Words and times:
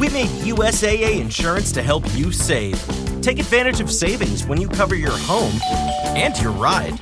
We 0.00 0.08
made 0.08 0.30
USAA 0.30 1.20
insurance 1.20 1.70
to 1.72 1.82
help 1.82 2.04
you 2.14 2.32
save. 2.32 2.82
Take 3.20 3.38
advantage 3.38 3.80
of 3.80 3.92
savings 3.92 4.46
when 4.46 4.58
you 4.58 4.66
cover 4.66 4.94
your 4.94 5.12
home 5.12 5.60
and 6.16 6.40
your 6.40 6.52
ride. 6.52 6.98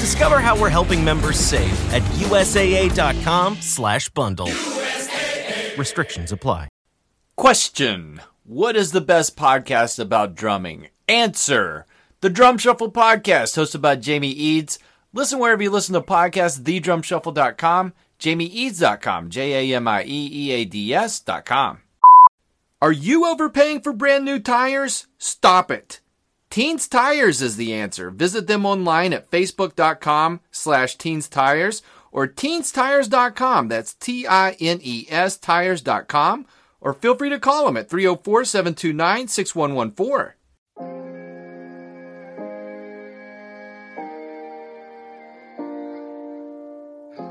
Discover 0.00 0.40
how 0.40 0.60
we're 0.60 0.68
helping 0.68 1.04
members 1.04 1.38
save 1.38 1.72
at 1.94 2.02
USAA.com/bundle. 2.18 4.48
USAA. 4.48 5.78
Restrictions 5.78 6.32
apply. 6.32 6.66
Question: 7.36 8.20
What 8.42 8.74
is 8.74 8.90
the 8.90 9.00
best 9.00 9.36
podcast 9.36 10.00
about 10.00 10.34
drumming? 10.34 10.88
Answer: 11.08 11.86
The 12.20 12.30
Drum 12.30 12.58
Shuffle 12.58 12.90
podcast, 12.90 13.56
hosted 13.56 13.80
by 13.80 13.94
Jamie 13.94 14.28
Eads. 14.28 14.80
Listen 15.12 15.38
wherever 15.38 15.62
you 15.62 15.70
listen 15.70 15.92
to 15.92 16.00
podcasts. 16.00 16.60
TheDrumShuffle.com, 16.60 17.92
JamieEads.com, 18.18 19.30
J 19.30 19.52
A 19.52 19.72
M 19.76 19.86
I 19.86 20.02
E 20.02 20.28
E 20.32 20.50
A 20.50 20.64
D 20.64 20.92
S.com. 20.92 21.82
Are 22.82 22.92
you 22.92 23.26
overpaying 23.26 23.82
for 23.82 23.92
brand 23.92 24.24
new 24.24 24.38
tires? 24.38 25.06
Stop 25.18 25.70
it. 25.70 26.00
Teens 26.48 26.88
Tires 26.88 27.42
is 27.42 27.56
the 27.56 27.74
answer. 27.74 28.10
Visit 28.10 28.46
them 28.46 28.64
online 28.64 29.12
at 29.12 29.30
facebook.com 29.30 30.40
slash 30.50 30.96
teens 30.96 31.28
tires 31.28 31.82
or 32.10 32.26
teenstires.com. 32.26 33.68
That's 33.68 33.92
T-I-N-E-S 33.94 35.36
tires.com 35.36 36.46
or 36.80 36.94
feel 36.94 37.14
free 37.14 37.28
to 37.28 37.38
call 37.38 37.66
them 37.66 37.76
at 37.76 37.90
304-729-6114. 37.90 40.32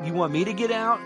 You 0.06 0.13
want 0.13 0.31
me 0.31 0.45
to 0.45 0.53
get 0.53 0.72
out? 0.72 1.00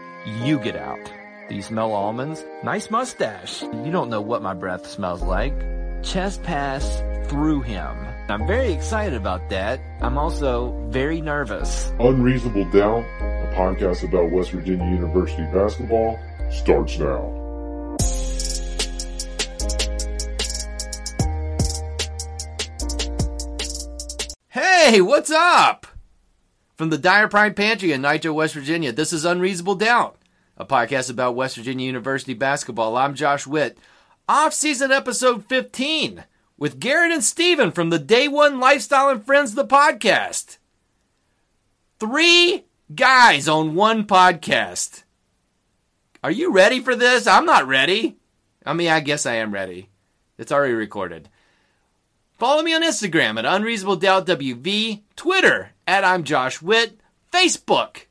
You 0.44 0.60
get 0.60 0.76
out. 0.76 1.23
Do 1.54 1.58
you 1.58 1.62
smell 1.62 1.94
almonds? 1.94 2.44
Nice 2.64 2.90
mustache. 2.90 3.62
You 3.62 3.92
don't 3.92 4.10
know 4.10 4.22
what 4.22 4.42
my 4.42 4.56
breath 4.56 4.88
smells 4.90 5.22
like. 5.22 5.54
Chest 6.02 6.42
pass 6.42 7.04
through 7.30 7.62
him. 7.62 7.96
I'm 8.28 8.48
very 8.48 8.74
excited 8.74 9.14
about 9.14 9.52
that. 9.52 9.80
I'm 10.02 10.18
also 10.18 10.72
very 10.90 11.22
nervous. 11.22 11.94
Unreasonable 12.00 12.66
Doubt, 12.72 13.04
a 13.22 13.54
podcast 13.54 14.04
about 14.04 14.32
West 14.32 14.50
Virginia 14.50 14.84
University 14.84 15.44
basketball, 15.54 16.20
starts 16.50 16.98
now. 16.98 17.30
Hey, 24.50 25.02
what's 25.02 25.30
up? 25.30 25.86
From 26.78 26.90
the 26.90 26.98
Dyer 26.98 27.28
Prime 27.28 27.54
Pantry 27.54 27.92
in 27.92 28.02
Nitro, 28.02 28.34
West 28.34 28.56
Virginia, 28.56 28.92
this 28.92 29.14
is 29.14 29.24
Unreasonable 29.24 29.76
Doubt 29.76 30.18
a 30.58 30.66
podcast 30.66 31.10
about 31.10 31.36
West 31.36 31.56
Virginia 31.56 31.86
University 31.86 32.34
basketball. 32.34 32.96
I'm 32.96 33.16
Josh 33.16 33.48
Witt. 33.48 33.78
Off 34.30 34.54
season 34.54 34.92
episode 34.92 35.46
15 35.46 36.26
with 36.58 36.80
Garrett 36.80 37.12
and 37.12 37.24
Steven 37.24 37.72
from 37.72 37.90
the 37.90 38.00
Day 38.00 38.28
One 38.28 38.60
Lifestyle 38.60 39.10
and 39.10 39.26
Friends 39.26 39.56
the 39.56 39.66
podcast. 39.66 40.58
Three 42.00 42.66
guys 42.94 43.48
on 43.48 43.76
one 43.76 44.06
podcast. 44.06 45.04
Are 46.24 46.32
you 46.32 46.52
ready 46.52 46.80
for 46.80 46.96
this? 46.96 47.28
I'm 47.28 47.46
not 47.46 47.68
ready. 47.68 48.18
I 48.66 48.74
mean, 48.74 48.90
I 48.90 49.00
guess 49.02 49.26
I 49.26 49.36
am 49.36 49.54
ready. 49.54 49.90
It's 50.38 50.52
already 50.52 50.74
recorded. 50.74 51.30
Follow 52.40 52.62
me 52.64 52.74
on 52.74 52.84
Instagram 52.84 53.38
at 53.38 53.46
Unreasonable 53.46 53.98
Doubt 53.98 54.26
WV, 54.28 55.02
Twitter 55.16 55.72
at 55.86 56.04
I'm 56.04 56.24
Josh 56.24 56.62
Witt, 56.62 57.00
Facebook 57.32 58.06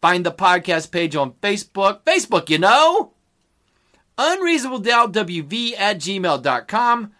Find 0.00 0.24
the 0.24 0.32
podcast 0.32 0.90
page 0.90 1.16
on 1.16 1.32
Facebook. 1.42 2.02
Facebook, 2.04 2.48
you 2.48 2.58
know? 2.58 3.14
Unreasonable 4.16 4.80
Doubt 4.80 5.12
WV 5.12 5.74
at 5.78 5.98
gmail.com. 5.98 7.12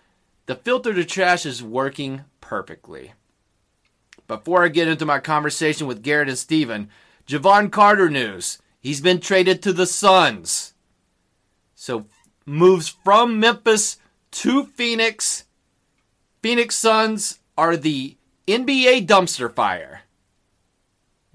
The 0.47 0.55
filter 0.55 0.95
to 0.95 1.05
trash 1.05 1.45
is 1.45 1.63
working 1.63 2.23
perfectly. 2.41 3.13
Before 4.27 4.65
I 4.65 4.69
get 4.69 4.89
into 4.89 5.07
my 5.07 5.21
conversation 5.21 5.87
with 5.87 6.03
Garrett 6.03 6.29
and 6.29 6.39
Steven, 6.39 6.89
Jevon 7.27 7.71
Carter 7.71 8.11
news. 8.11 8.59
He's 8.81 9.01
been 9.01 9.21
traded 9.21 9.63
to 9.63 9.73
the 9.73 9.87
Suns. 9.87 10.75
So 11.75 12.07
moves 12.47 12.89
from 12.89 13.39
Memphis 13.39 13.99
to 14.33 14.65
Phoenix. 14.65 15.45
Phoenix 16.43 16.77
Suns 16.77 17.41
are 17.57 17.77
the 17.77 18.17
NBA 18.47 19.07
dumpster 19.07 19.53
fire. 19.55 20.03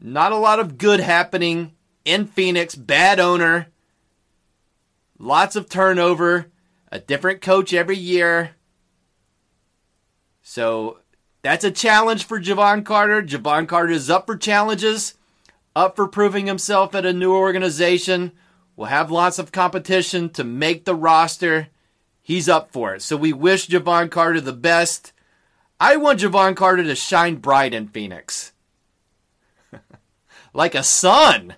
Not 0.06 0.34
a 0.34 0.38
lot 0.38 0.60
of 0.60 0.78
good 0.78 1.00
happening 1.00 1.72
in 2.04 2.28
Phoenix. 2.28 2.76
Bad 2.76 3.22
owner. 3.22 3.68
Lots 5.18 5.56
of 5.56 5.70
turnover. 5.70 6.52
A 6.92 7.00
different 7.00 7.40
coach 7.40 7.74
every 7.74 7.96
year. 7.96 8.52
So 10.42 11.00
that's 11.42 11.64
a 11.64 11.72
challenge 11.72 12.26
for 12.26 12.38
Jevon 12.38 12.84
Carter. 12.84 13.24
Jevon 13.24 13.66
Carter 13.66 13.94
is 13.94 14.10
up 14.10 14.26
for 14.26 14.36
challenges, 14.36 15.16
up 15.74 15.96
for 15.96 16.10
proving 16.10 16.48
himself 16.48 16.94
at 16.94 17.06
a 17.06 17.14
new 17.14 17.34
organization. 17.34 18.34
Will 18.76 18.86
have 18.86 19.10
lots 19.10 19.40
of 19.40 19.54
competition 19.54 20.30
to 20.32 20.44
make 20.44 20.84
the 20.84 20.96
roster. 20.96 21.70
He's 22.22 22.50
up 22.50 22.74
for 22.74 22.94
it. 22.96 23.02
So 23.02 23.16
we 23.16 23.32
wish 23.32 23.70
Jevon 23.70 24.12
Carter 24.12 24.42
the 24.42 24.52
best. 24.52 25.14
I 25.80 25.96
want 25.96 26.20
Jevon 26.20 26.58
Carter 26.58 26.84
to 26.84 26.96
shine 26.96 27.38
bright 27.38 27.74
in 27.74 27.88
Phoenix 27.88 28.53
like 30.54 30.76
a 30.76 30.84
son. 30.84 31.56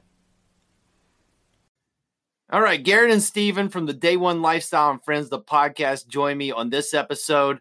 All 2.51 2.61
right, 2.61 2.81
Garrett 2.81 3.11
and 3.11 3.21
Steven 3.21 3.69
from 3.69 3.85
the 3.85 3.93
Day 3.93 4.17
One 4.17 4.41
Lifestyle 4.41 4.91
and 4.91 5.03
Friends, 5.03 5.29
the 5.29 5.39
podcast, 5.39 6.07
join 6.07 6.37
me 6.37 6.51
on 6.51 6.69
this 6.69 6.93
episode. 6.93 7.59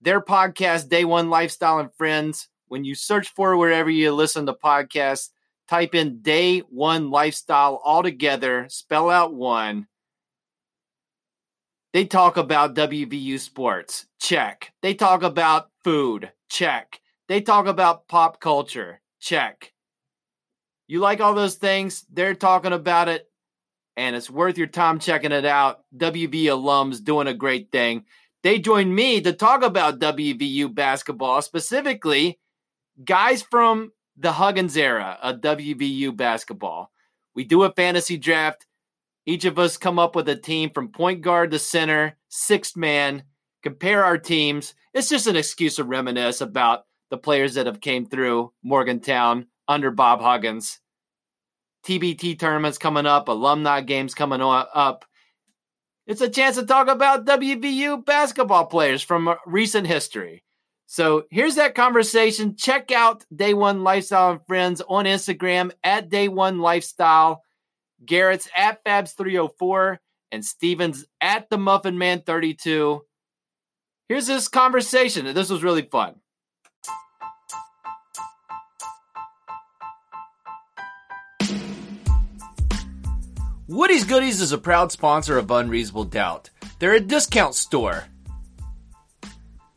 Their 0.00 0.20
podcast, 0.20 0.88
Day 0.88 1.04
One 1.04 1.30
Lifestyle 1.30 1.78
and 1.78 1.94
Friends. 1.94 2.48
When 2.66 2.84
you 2.84 2.94
search 2.94 3.28
for 3.28 3.56
wherever 3.56 3.90
you 3.90 4.12
listen 4.12 4.46
to 4.46 4.54
podcasts, 4.54 5.28
type 5.68 5.94
in 5.94 6.22
Day 6.22 6.60
One 6.60 7.10
Lifestyle 7.10 7.80
all 7.84 8.02
together, 8.02 8.66
spell 8.68 9.10
out 9.10 9.34
one. 9.34 9.86
They 11.92 12.06
talk 12.06 12.38
about 12.38 12.74
WVU 12.74 13.38
sports, 13.38 14.06
check. 14.18 14.72
They 14.80 14.94
talk 14.94 15.22
about 15.22 15.68
food, 15.84 16.32
check. 16.48 17.00
They 17.28 17.42
talk 17.42 17.66
about 17.66 18.08
pop 18.08 18.40
culture, 18.40 19.02
check. 19.20 19.71
You 20.92 21.00
like 21.00 21.22
all 21.22 21.32
those 21.32 21.54
things? 21.54 22.04
They're 22.12 22.34
talking 22.34 22.74
about 22.74 23.08
it, 23.08 23.26
and 23.96 24.14
it's 24.14 24.28
worth 24.28 24.58
your 24.58 24.66
time 24.66 24.98
checking 24.98 25.32
it 25.32 25.46
out. 25.46 25.84
WV 25.96 26.44
alums 26.44 27.02
doing 27.02 27.28
a 27.28 27.32
great 27.32 27.72
thing. 27.72 28.04
They 28.42 28.58
joined 28.58 28.94
me 28.94 29.22
to 29.22 29.32
talk 29.32 29.62
about 29.62 30.00
WVU 30.00 30.74
basketball, 30.74 31.40
specifically 31.40 32.38
guys 33.02 33.40
from 33.40 33.92
the 34.18 34.32
Huggins 34.32 34.76
era 34.76 35.16
of 35.22 35.40
WVU 35.40 36.14
basketball. 36.14 36.92
We 37.34 37.44
do 37.44 37.62
a 37.62 37.72
fantasy 37.72 38.18
draft. 38.18 38.66
Each 39.24 39.46
of 39.46 39.58
us 39.58 39.78
come 39.78 39.98
up 39.98 40.14
with 40.14 40.28
a 40.28 40.36
team 40.36 40.68
from 40.74 40.92
point 40.92 41.22
guard 41.22 41.52
to 41.52 41.58
center, 41.58 42.18
sixth 42.28 42.76
man, 42.76 43.22
compare 43.62 44.04
our 44.04 44.18
teams. 44.18 44.74
It's 44.92 45.08
just 45.08 45.26
an 45.26 45.36
excuse 45.36 45.76
to 45.76 45.84
reminisce 45.84 46.42
about 46.42 46.84
the 47.08 47.16
players 47.16 47.54
that 47.54 47.64
have 47.64 47.80
came 47.80 48.04
through 48.04 48.52
Morgantown 48.62 49.46
under 49.66 49.90
Bob 49.90 50.20
Huggins. 50.20 50.80
TBT 51.86 52.38
tournaments 52.38 52.78
coming 52.78 53.06
up, 53.06 53.28
alumni 53.28 53.80
games 53.80 54.14
coming 54.14 54.40
up. 54.40 55.04
It's 56.06 56.20
a 56.20 56.28
chance 56.28 56.56
to 56.56 56.66
talk 56.66 56.88
about 56.88 57.26
WVU 57.26 58.04
basketball 58.04 58.66
players 58.66 59.02
from 59.02 59.28
uh, 59.28 59.36
recent 59.46 59.86
history. 59.86 60.42
So 60.86 61.24
here's 61.30 61.54
that 61.54 61.74
conversation. 61.74 62.56
Check 62.56 62.90
out 62.90 63.24
Day 63.34 63.54
One 63.54 63.82
Lifestyle 63.82 64.32
and 64.32 64.46
Friends 64.46 64.82
on 64.86 65.06
Instagram 65.06 65.70
at 65.82 66.10
Day 66.10 66.28
One 66.28 66.58
Lifestyle. 66.58 67.42
Garrett's 68.04 68.48
at 68.56 68.84
Fabs304 68.84 69.98
and 70.32 70.44
Stevens 70.44 71.06
at 71.20 71.48
the 71.50 71.58
Muffin 71.58 71.98
Man 71.98 72.20
32. 72.20 73.02
Here's 74.08 74.26
this 74.26 74.48
conversation. 74.48 75.32
This 75.34 75.50
was 75.50 75.62
really 75.62 75.82
fun. 75.82 76.16
Woody's 83.72 84.04
Goodies 84.04 84.42
is 84.42 84.52
a 84.52 84.58
proud 84.58 84.92
sponsor 84.92 85.38
of 85.38 85.50
Unreasonable 85.50 86.04
Doubt. 86.04 86.50
They're 86.78 86.92
a 86.92 87.00
discount 87.00 87.54
store. 87.54 88.04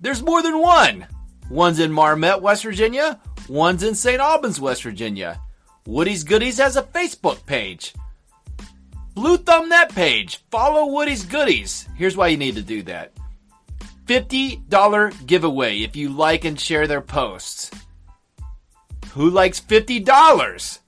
There's 0.01 0.21
more 0.21 0.44
than 0.44 0.59
one. 0.59 1.07
One's 1.50 1.80
in 1.80 1.94
Marmet, 1.94 2.42
West 2.42 2.63
Virginia. 2.63 3.21
One's 3.47 3.83
in 3.83 3.95
St. 3.95 4.19
Albans, 4.19 4.59
West 4.59 4.83
Virginia. 4.83 5.39
Woody's 5.88 6.25
Goodies 6.25 6.57
has 6.57 6.75
a 6.75 6.83
Facebook 6.83 7.45
page. 7.45 7.94
Blue 9.13 9.38
thumb 9.38 9.69
that 9.69 9.95
page. 9.95 10.44
Follow 10.51 10.88
Woody's 10.88 11.24
Goodies. 11.24 11.88
Here's 11.95 12.18
why 12.18 12.27
you 12.27 12.38
need 12.38 12.56
to 12.56 12.62
do 12.62 12.83
that. 12.83 13.13
$50 14.07 15.25
giveaway 15.25 15.83
if 15.83 15.95
you 15.95 16.09
like 16.09 16.44
and 16.44 16.59
share 16.59 16.86
their 16.86 17.00
posts. 17.00 17.71
Who 19.13 19.30
likes 19.30 19.62
$50? 19.62 20.80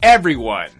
Everyone. 0.00 0.77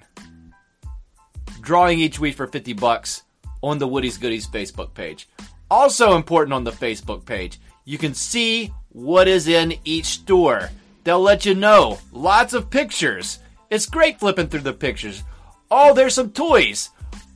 Drawing 1.69 2.01
each 2.01 2.19
week 2.19 2.35
for 2.35 2.47
50 2.47 2.73
bucks 2.73 3.25
on 3.63 3.77
the 3.77 3.87
Woody's 3.87 4.17
Goodies 4.17 4.47
Facebook 4.47 4.95
page. 4.95 5.29
Also 5.71 6.17
important 6.17 6.55
on 6.55 6.65
the 6.65 6.71
Facebook 6.71 7.27
page, 7.27 7.61
you 7.85 7.99
can 7.99 8.15
see 8.15 8.73
what 8.89 9.29
is 9.29 9.49
in 9.49 9.75
each 9.85 10.07
store. 10.07 10.71
They'll 11.05 11.21
let 11.21 11.45
you 11.45 11.55
know. 11.55 11.99
Lots 12.11 12.55
of 12.55 12.71
pictures. 12.71 13.41
It's 13.69 13.85
great 13.85 14.19
flipping 14.19 14.47
through 14.47 14.63
the 14.63 14.73
pictures. 14.73 15.25
Oh, 15.71 15.93
there's 15.93 16.15
some 16.15 16.31
toys. 16.31 16.89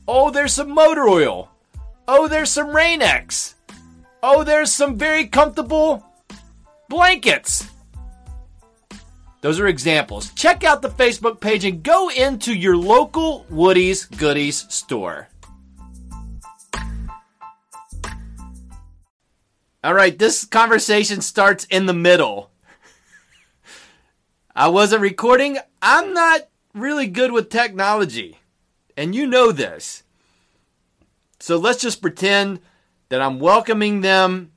Oh, 0.07 0.31
there's 0.31 0.53
some 0.53 0.71
motor 0.71 1.07
oil. 1.07 1.51
Oh, 2.07 2.27
there's 2.27 2.49
some 2.49 2.75
Rain-X. 2.75 3.53
Oh, 4.23 4.43
there's 4.43 4.71
some 4.71 4.97
very 4.97 5.27
comfortable 5.27 6.03
blankets. 6.89 7.67
Those 9.43 9.59
are 9.59 9.67
examples. 9.67 10.31
Check 10.35 10.63
out 10.63 10.81
the 10.81 10.89
Facebook 10.89 11.41
page 11.41 11.65
and 11.65 11.83
go 11.83 12.09
into 12.09 12.53
your 12.53 12.77
local 12.77 13.45
Woody's 13.49 14.05
Goodies 14.05 14.65
store. 14.73 15.27
All 19.83 19.93
right, 19.93 20.17
this 20.17 20.45
conversation 20.45 21.19
starts 21.19 21.65
in 21.65 21.87
the 21.87 21.93
middle. 21.93 22.51
I 24.55 24.69
wasn't 24.69 25.01
recording. 25.01 25.57
I'm 25.81 26.13
not 26.13 26.47
really 26.73 27.07
good 27.07 27.33
with 27.33 27.49
technology. 27.49 28.37
And 28.95 29.13
you 29.13 29.27
know 29.27 29.51
this. 29.51 30.03
So 31.41 31.57
let's 31.57 31.81
just 31.81 32.01
pretend 32.01 32.61
that 33.09 33.21
I'm 33.21 33.41
welcoming 33.41 33.99
them 33.99 34.53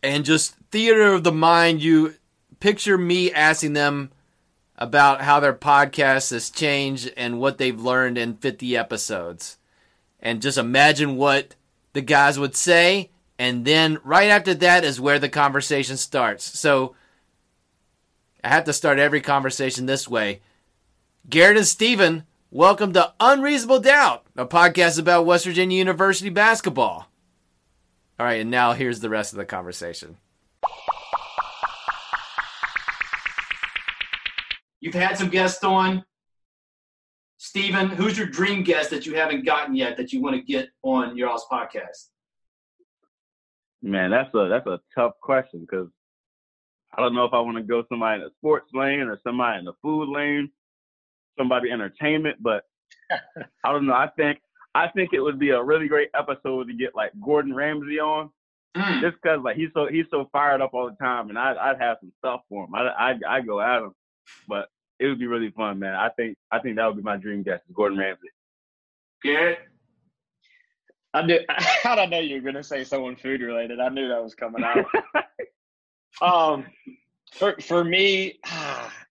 and 0.00 0.24
just 0.24 0.54
theater 0.70 1.12
of 1.12 1.24
the 1.24 1.32
mind. 1.32 1.82
You 1.82 2.14
picture 2.64 2.96
me 2.96 3.30
asking 3.30 3.74
them 3.74 4.10
about 4.78 5.20
how 5.20 5.38
their 5.38 5.52
podcast 5.52 6.30
has 6.30 6.48
changed 6.48 7.12
and 7.14 7.38
what 7.38 7.58
they've 7.58 7.78
learned 7.78 8.16
in 8.16 8.34
50 8.38 8.74
episodes. 8.74 9.58
And 10.18 10.40
just 10.40 10.56
imagine 10.56 11.16
what 11.16 11.56
the 11.92 12.00
guys 12.00 12.38
would 12.38 12.56
say. 12.56 13.10
And 13.38 13.66
then 13.66 13.98
right 14.02 14.30
after 14.30 14.54
that 14.54 14.82
is 14.82 14.98
where 14.98 15.18
the 15.18 15.28
conversation 15.28 15.98
starts. 15.98 16.58
So 16.58 16.96
I 18.42 18.48
have 18.48 18.64
to 18.64 18.72
start 18.72 18.98
every 18.98 19.20
conversation 19.20 19.84
this 19.84 20.08
way. 20.08 20.40
Garrett 21.28 21.58
and 21.58 21.66
Steven, 21.66 22.24
welcome 22.50 22.94
to 22.94 23.12
Unreasonable 23.20 23.80
Doubt, 23.80 24.24
a 24.38 24.46
podcast 24.46 24.98
about 24.98 25.26
West 25.26 25.44
Virginia 25.44 25.76
University 25.76 26.30
basketball. 26.30 27.10
All 28.18 28.24
right, 28.24 28.40
and 28.40 28.50
now 28.50 28.72
here's 28.72 29.00
the 29.00 29.10
rest 29.10 29.34
of 29.34 29.36
the 29.36 29.44
conversation. 29.44 30.16
You've 34.84 34.92
had 34.92 35.16
some 35.16 35.30
guests 35.30 35.64
on. 35.64 36.04
Steven, 37.38 37.88
who's 37.88 38.18
your 38.18 38.26
dream 38.26 38.62
guest 38.62 38.90
that 38.90 39.06
you 39.06 39.14
haven't 39.14 39.46
gotten 39.46 39.74
yet 39.74 39.96
that 39.96 40.12
you 40.12 40.20
want 40.20 40.36
to 40.36 40.42
get 40.42 40.68
on 40.82 41.16
your 41.16 41.30
all's 41.30 41.46
podcast? 41.50 42.10
Man, 43.80 44.10
that's 44.10 44.28
a 44.34 44.46
that's 44.50 44.66
a 44.66 44.78
tough 44.94 45.12
question 45.22 45.60
because 45.60 45.88
I 46.94 47.00
don't 47.00 47.14
know 47.14 47.24
if 47.24 47.32
I 47.32 47.40
want 47.40 47.56
to 47.56 47.62
go 47.62 47.82
somebody 47.88 48.20
in 48.20 48.28
the 48.28 48.30
sports 48.36 48.68
lane 48.74 49.00
or 49.00 49.18
somebody 49.26 49.58
in 49.58 49.64
the 49.64 49.72
food 49.80 50.10
lane, 50.10 50.50
somebody 51.38 51.70
entertainment, 51.70 52.36
but 52.42 52.64
I 53.10 53.72
don't 53.72 53.86
know. 53.86 53.94
I 53.94 54.10
think 54.18 54.38
I 54.74 54.88
think 54.88 55.14
it 55.14 55.20
would 55.20 55.38
be 55.38 55.48
a 55.48 55.62
really 55.62 55.88
great 55.88 56.10
episode 56.14 56.68
to 56.68 56.74
get 56.74 56.94
like 56.94 57.12
Gordon 57.24 57.54
Ramsay 57.54 58.00
on, 58.00 58.28
mm. 58.76 59.00
just 59.00 59.16
because 59.22 59.40
like 59.42 59.56
he's 59.56 59.70
so 59.72 59.86
he's 59.86 60.06
so 60.10 60.28
fired 60.30 60.60
up 60.60 60.74
all 60.74 60.90
the 60.90 60.96
time, 61.02 61.30
and 61.30 61.38
I'd 61.38 61.56
I'd 61.56 61.80
have 61.80 61.96
some 62.00 62.12
stuff 62.18 62.42
for 62.50 62.66
him. 62.66 62.74
I 62.74 62.88
I 62.88 63.18
I 63.26 63.40
go 63.40 63.62
at 63.62 63.82
him, 63.82 63.94
but 64.46 64.68
it 65.04 65.08
would 65.08 65.18
be 65.18 65.26
really 65.26 65.50
fun, 65.50 65.78
man. 65.78 65.94
I 65.94 66.08
think 66.08 66.36
I 66.50 66.58
think 66.60 66.76
that 66.76 66.86
would 66.86 66.96
be 66.96 67.02
my 67.02 67.18
dream 67.18 67.42
guest, 67.42 67.62
Gordon 67.74 67.98
Ramsay. 67.98 68.28
Garrett. 69.22 69.58
I 71.12 71.22
knew. 71.26 71.40
How'd 71.48 71.98
I 72.00 72.06
know 72.06 72.20
you 72.20 72.36
were 72.36 72.40
gonna 72.40 72.64
say 72.64 72.84
someone 72.84 73.16
food 73.16 73.42
related? 73.42 73.80
I 73.80 73.90
knew 73.90 74.08
that 74.08 74.22
was 74.22 74.34
coming 74.34 74.64
out. 74.64 74.86
um, 76.22 76.64
for 77.32 77.54
for 77.60 77.84
me, 77.84 78.40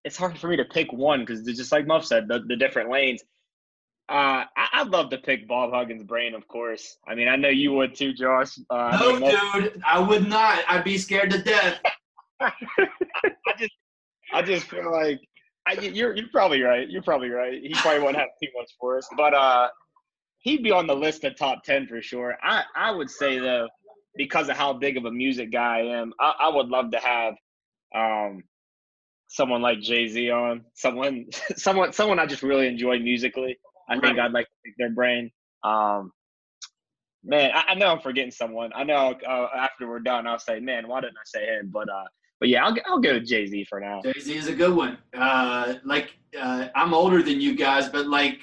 it's 0.04 0.18
hard 0.18 0.38
for 0.38 0.48
me 0.48 0.58
to 0.58 0.66
pick 0.66 0.92
one 0.92 1.20
because 1.20 1.44
just 1.44 1.72
like 1.72 1.86
Muff 1.86 2.06
said, 2.06 2.28
the, 2.28 2.40
the 2.48 2.56
different 2.56 2.90
lanes. 2.90 3.24
Uh, 4.10 4.44
I, 4.58 4.84
would 4.84 4.92
love 4.92 5.10
to 5.12 5.18
pick 5.18 5.48
Bob 5.48 5.72
Huggins' 5.72 6.04
brain, 6.04 6.36
of 6.36 6.46
course. 6.50 6.98
I 7.08 7.16
mean, 7.16 7.30
I 7.30 7.38
know 7.38 7.48
you 7.48 7.72
would 7.72 7.96
too, 7.96 8.14
Josh. 8.14 8.60
Uh, 8.70 8.98
no, 9.00 9.62
dude, 9.62 9.82
I 9.88 9.98
would 9.98 10.28
not. 10.28 10.60
I'd 10.68 10.84
be 10.84 10.98
scared 10.98 11.32
to 11.32 11.42
death. 11.42 11.80
I 12.42 12.52
just, 13.58 13.72
I 14.34 14.42
just 14.42 14.66
feel 14.66 14.92
like 14.92 15.22
I, 15.66 15.74
you're 15.74 16.16
you're 16.16 16.28
probably 16.32 16.62
right. 16.62 16.90
You're 16.90 17.04
probably 17.04 17.30
right. 17.30 17.62
He 17.62 17.74
probably 17.76 18.02
won't 18.02 18.18
have 18.18 18.30
too 18.42 18.50
much 18.58 18.72
for 18.80 18.98
us, 18.98 19.08
but 19.16 19.34
uh, 19.34 19.70
he'd 20.40 20.64
be 20.64 20.72
on 20.72 20.88
the 20.88 20.96
list 20.96 21.24
of 21.24 21.38
top 21.38 21.64
ten 21.64 21.88
for 21.88 22.02
sure. 22.02 22.38
I 22.44 22.64
I 22.76 22.92
would 22.92 23.10
say 23.10 23.40
though, 23.40 23.70
because 24.16 24.50
of 24.50 24.58
how 24.58 24.74
big 24.74 24.98
of 24.98 25.06
a 25.06 25.12
music 25.12 25.52
guy 25.52 25.80
I 25.80 26.02
am, 26.02 26.14
I, 26.20 26.34
I 26.42 26.50
would 26.50 26.68
love 26.68 26.92
to 26.92 27.00
have 27.00 27.36
um 27.96 28.44
someone 29.28 29.62
like 29.62 29.80
Jay 29.80 30.08
Z 30.08 30.30
on, 30.30 30.66
someone 30.76 31.26
someone 31.56 31.94
someone 31.94 32.20
I 32.20 32.26
just 32.26 32.44
really 32.44 32.68
enjoy 32.68 33.00
musically. 33.00 33.58
I 33.90 34.00
think 34.00 34.18
I'd 34.18 34.32
like 34.32 34.46
to 34.46 34.52
pick 34.66 34.76
their 34.78 34.92
brain. 34.92 35.30
Um, 35.64 36.12
man, 37.24 37.52
I, 37.54 37.64
I, 37.70 37.76
know 37.76 37.88
I'm 37.88 38.00
forgetting 38.00 38.32
someone. 38.32 38.72
I 38.74 38.84
know 38.84 39.16
uh, 39.28 39.48
after 39.56 39.88
we're 39.88 40.00
done, 40.00 40.26
I'll 40.26 40.40
say, 40.40 40.60
man, 40.60 40.88
why 40.88 41.02
didn't 41.02 41.18
I 41.18 41.26
say 41.26 41.46
him? 41.46 41.70
But 41.72 41.90
uh, 41.90 42.06
but 42.44 42.50
yeah, 42.50 42.66
I'll 42.66 42.76
I'll 42.86 43.00
go 43.00 43.20
Jay 43.20 43.46
Z 43.46 43.64
for 43.70 43.80
now. 43.80 44.02
Jay 44.04 44.20
Z 44.20 44.36
is 44.36 44.50
a 44.50 44.54
good 44.54 44.76
one. 44.76 44.98
Uh, 45.18 45.76
like 45.86 46.18
uh, 46.38 46.68
I'm 46.76 46.94
older 46.94 47.24
than 47.24 47.40
you 47.40 47.56
guys, 47.56 47.88
but 47.88 48.08
like 48.08 48.42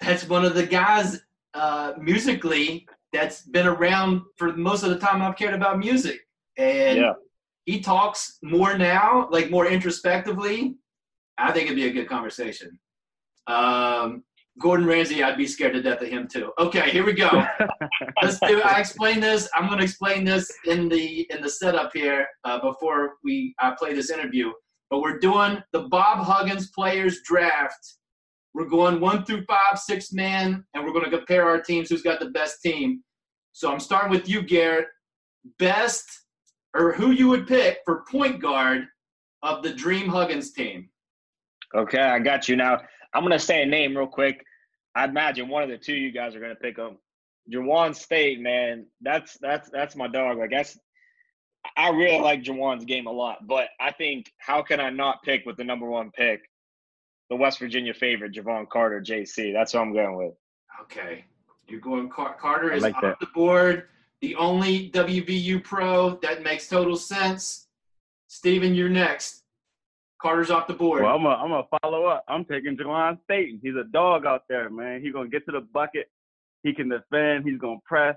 that's 0.00 0.28
one 0.28 0.44
of 0.44 0.54
the 0.54 0.64
guys 0.64 1.20
uh, 1.54 1.94
musically 1.98 2.86
that's 3.12 3.42
been 3.42 3.66
around 3.66 4.22
for 4.36 4.52
most 4.52 4.84
of 4.84 4.90
the 4.90 5.00
time 5.00 5.20
I've 5.20 5.34
cared 5.34 5.54
about 5.54 5.80
music, 5.80 6.20
and 6.58 6.98
yeah. 7.00 7.12
he 7.64 7.80
talks 7.80 8.38
more 8.40 8.78
now, 8.78 9.26
like 9.32 9.50
more 9.50 9.66
introspectively. 9.66 10.76
I 11.38 11.50
think 11.50 11.64
it'd 11.64 11.74
be 11.74 11.88
a 11.88 11.92
good 11.92 12.08
conversation. 12.08 12.78
Um, 13.48 14.22
Gordon 14.60 14.86
Ramsay, 14.86 15.22
I'd 15.22 15.38
be 15.38 15.46
scared 15.46 15.72
to 15.72 15.82
death 15.82 16.02
of 16.02 16.08
him 16.08 16.28
too. 16.28 16.52
Okay, 16.58 16.90
here 16.90 17.04
we 17.04 17.14
go. 17.14 17.30
Let's 18.22 18.38
do. 18.40 18.60
I 18.62 18.78
explain 18.78 19.18
this. 19.18 19.48
I'm 19.54 19.66
going 19.66 19.78
to 19.78 19.84
explain 19.84 20.24
this 20.24 20.52
in 20.66 20.88
the 20.88 21.26
in 21.30 21.40
the 21.40 21.48
setup 21.48 21.90
here 21.94 22.26
uh, 22.44 22.60
before 22.60 23.14
we 23.24 23.54
uh, 23.62 23.74
play 23.74 23.94
this 23.94 24.10
interview. 24.10 24.52
But 24.90 25.00
we're 25.00 25.18
doing 25.18 25.62
the 25.72 25.82
Bob 25.88 26.24
Huggins 26.24 26.70
Players 26.70 27.22
Draft. 27.24 27.96
We're 28.52 28.68
going 28.68 29.00
one 29.00 29.24
through 29.24 29.44
five, 29.44 29.78
six 29.78 30.12
man, 30.12 30.64
and 30.74 30.84
we're 30.84 30.92
going 30.92 31.10
to 31.10 31.16
compare 31.16 31.48
our 31.48 31.60
teams. 31.62 31.88
Who's 31.88 32.02
got 32.02 32.20
the 32.20 32.30
best 32.30 32.60
team? 32.62 33.02
So 33.52 33.72
I'm 33.72 33.80
starting 33.80 34.10
with 34.10 34.28
you, 34.28 34.42
Garrett. 34.42 34.88
Best 35.58 36.04
or 36.74 36.92
who 36.92 37.12
you 37.12 37.28
would 37.28 37.46
pick 37.46 37.78
for 37.84 38.04
point 38.10 38.42
guard 38.42 38.86
of 39.42 39.62
the 39.62 39.72
Dream 39.72 40.08
Huggins 40.08 40.52
team? 40.52 40.90
Okay, 41.74 42.02
I 42.02 42.18
got 42.18 42.48
you 42.48 42.56
now. 42.56 42.78
I'm 43.14 43.22
gonna 43.22 43.38
say 43.38 43.62
a 43.62 43.66
name 43.66 43.96
real 43.96 44.06
quick. 44.06 44.44
I 44.94 45.04
imagine 45.04 45.48
one 45.48 45.62
of 45.62 45.68
the 45.68 45.78
two 45.78 45.94
you 45.94 46.10
guys 46.12 46.34
are 46.34 46.40
gonna 46.40 46.54
pick 46.54 46.76
him. 46.76 46.98
Juwan 47.52 47.94
Staten, 47.94 48.42
man, 48.42 48.86
that's 49.00 49.38
that's 49.40 49.70
that's 49.70 49.96
my 49.96 50.08
dog. 50.08 50.38
Like 50.38 50.50
that's 50.50 50.78
I 51.76 51.90
really 51.90 52.20
like 52.20 52.42
Juwan's 52.42 52.84
game 52.84 53.06
a 53.06 53.12
lot, 53.12 53.46
but 53.46 53.68
I 53.80 53.92
think 53.92 54.32
how 54.38 54.62
can 54.62 54.80
I 54.80 54.90
not 54.90 55.22
pick 55.22 55.44
with 55.46 55.56
the 55.56 55.64
number 55.64 55.86
one 55.86 56.10
pick, 56.10 56.42
the 57.28 57.36
West 57.36 57.58
Virginia 57.58 57.94
favorite, 57.94 58.32
Jevon 58.32 58.68
Carter, 58.68 59.00
JC. 59.00 59.52
That's 59.52 59.74
what 59.74 59.80
I'm 59.80 59.92
going 59.92 60.16
with. 60.16 60.34
Okay, 60.82 61.24
you're 61.68 61.80
going 61.80 62.08
Car- 62.08 62.36
Carter 62.40 62.72
is 62.72 62.82
like 62.82 62.96
off 63.02 63.18
the 63.20 63.26
board. 63.34 63.88
The 64.20 64.36
only 64.36 64.90
WVU 64.90 65.62
pro 65.64 66.16
that 66.16 66.42
makes 66.42 66.68
total 66.68 66.96
sense. 66.96 67.68
Steven, 68.28 68.74
you're 68.74 68.88
next. 68.88 69.39
Carter's 70.20 70.50
off 70.50 70.66
the 70.66 70.74
board. 70.74 71.02
Well, 71.02 71.14
I'm 71.16 71.22
gonna 71.22 71.36
I'm 71.36 71.48
gonna 71.50 71.80
follow 71.82 72.04
up. 72.06 72.24
I'm 72.28 72.44
taking 72.44 72.76
Juwan 72.76 73.18
Staten. 73.24 73.58
He's 73.62 73.74
a 73.76 73.84
dog 73.84 74.26
out 74.26 74.42
there, 74.48 74.68
man. 74.68 75.02
He's 75.02 75.12
gonna 75.12 75.28
get 75.28 75.46
to 75.46 75.52
the 75.52 75.60
bucket. 75.60 76.10
He 76.62 76.74
can 76.74 76.88
defend. 76.90 77.44
He's 77.46 77.58
gonna 77.58 77.78
press. 77.84 78.16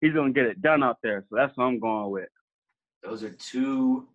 He's 0.00 0.14
gonna 0.14 0.32
get 0.32 0.46
it 0.46 0.62
done 0.62 0.82
out 0.82 0.98
there. 1.02 1.24
So 1.28 1.36
that's 1.36 1.56
what 1.56 1.64
I'm 1.64 1.78
going 1.78 2.10
with. 2.10 2.28
Those 3.02 3.22
are 3.22 3.30
two. 3.30 4.08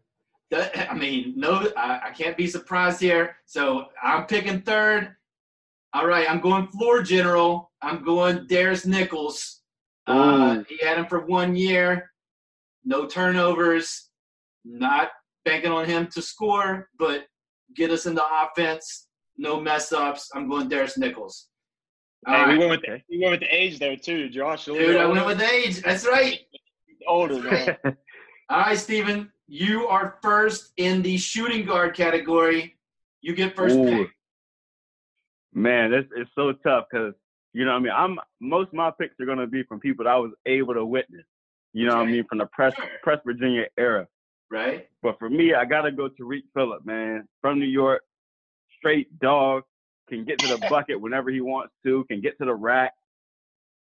I 0.53 0.93
mean, 0.95 1.33
no, 1.37 1.71
I, 1.77 2.01
I 2.07 2.09
can't 2.11 2.35
be 2.35 2.47
surprised 2.47 2.99
here. 2.99 3.37
So 3.45 3.85
I'm 4.01 4.25
picking 4.25 4.61
third. 4.61 5.15
All 5.93 6.07
right, 6.07 6.29
I'm 6.29 6.41
going 6.41 6.67
floor 6.67 7.01
general. 7.03 7.71
I'm 7.81 8.03
going 8.03 8.47
Darris 8.47 8.85
Nichols. 8.85 9.61
Uh, 10.07 10.63
he 10.67 10.77
had 10.85 10.97
him 10.97 11.05
for 11.05 11.25
one 11.25 11.55
year. 11.55 12.11
no 12.83 13.05
turnovers, 13.05 14.09
not 14.65 15.09
banking 15.45 15.71
on 15.71 15.85
him 15.85 16.07
to 16.13 16.21
score, 16.21 16.89
but 16.97 17.25
get 17.75 17.91
us 17.91 18.05
into 18.05 18.21
offense, 18.23 19.07
no 19.37 19.59
mess 19.59 19.91
ups. 19.91 20.29
I'm 20.35 20.49
going 20.49 20.69
Darius 20.69 20.97
Nichols. 20.97 21.47
All 22.27 22.33
hey, 22.33 22.41
right. 22.41 22.51
we 22.51 22.57
went 22.59 22.71
with 22.71 22.81
the, 22.81 23.01
we 23.09 23.19
went 23.19 23.31
with 23.31 23.39
the 23.39 23.55
age 23.55 23.79
there 23.79 23.95
too, 23.95 24.29
Josh. 24.29 24.65
Dude, 24.65 24.97
I 24.97 25.05
went 25.07 25.25
with 25.25 25.41
age. 25.41 25.81
That's 25.81 26.05
right. 26.05 26.39
Older 27.07 27.41
man. 27.41 27.77
All 28.49 28.59
right, 28.59 28.77
Steven, 28.77 29.31
you 29.47 29.87
are 29.87 30.19
first 30.21 30.71
in 30.77 31.01
the 31.01 31.17
shooting 31.17 31.65
guard 31.65 31.95
category. 31.95 32.77
You 33.21 33.33
get 33.33 33.55
first 33.55 33.75
Ooh. 33.75 33.85
pick. 33.85 34.09
Man, 35.53 35.93
it's 35.93 36.09
it's 36.15 36.29
so 36.35 36.53
tough 36.63 36.85
because 36.91 37.13
you 37.53 37.65
know, 37.65 37.71
what 37.71 37.77
I 37.77 37.81
mean, 37.81 37.93
I'm 37.93 38.19
most 38.39 38.67
of 38.67 38.73
my 38.73 38.91
picks 38.91 39.19
are 39.19 39.25
gonna 39.25 39.47
be 39.47 39.63
from 39.63 39.79
people 39.79 40.05
that 40.05 40.11
I 40.11 40.17
was 40.17 40.31
able 40.45 40.73
to 40.75 40.85
witness. 40.85 41.25
You 41.73 41.85
know, 41.85 41.93
okay. 41.93 41.99
what 41.99 42.07
I 42.07 42.11
mean, 42.11 42.25
from 42.29 42.37
the 42.37 42.45
press 42.47 42.75
sure. 42.75 42.85
press 43.03 43.19
Virginia 43.25 43.65
era. 43.77 44.07
Right. 44.51 44.89
But 45.01 45.17
for 45.17 45.29
me, 45.29 45.53
I 45.53 45.63
gotta 45.63 45.91
go 45.91 46.09
to 46.09 46.25
Reek 46.25 46.43
Phillip, 46.53 46.85
man, 46.85 47.27
from 47.39 47.57
New 47.59 47.65
York, 47.65 48.03
straight 48.77 49.17
dog, 49.19 49.63
can 50.09 50.25
get 50.25 50.39
to 50.39 50.47
the 50.47 50.57
bucket 50.69 50.99
whenever 50.99 51.31
he 51.31 51.39
wants 51.39 51.73
to, 51.85 52.03
can 52.05 52.19
get 52.19 52.37
to 52.39 52.45
the 52.45 52.53
rack, 52.53 52.93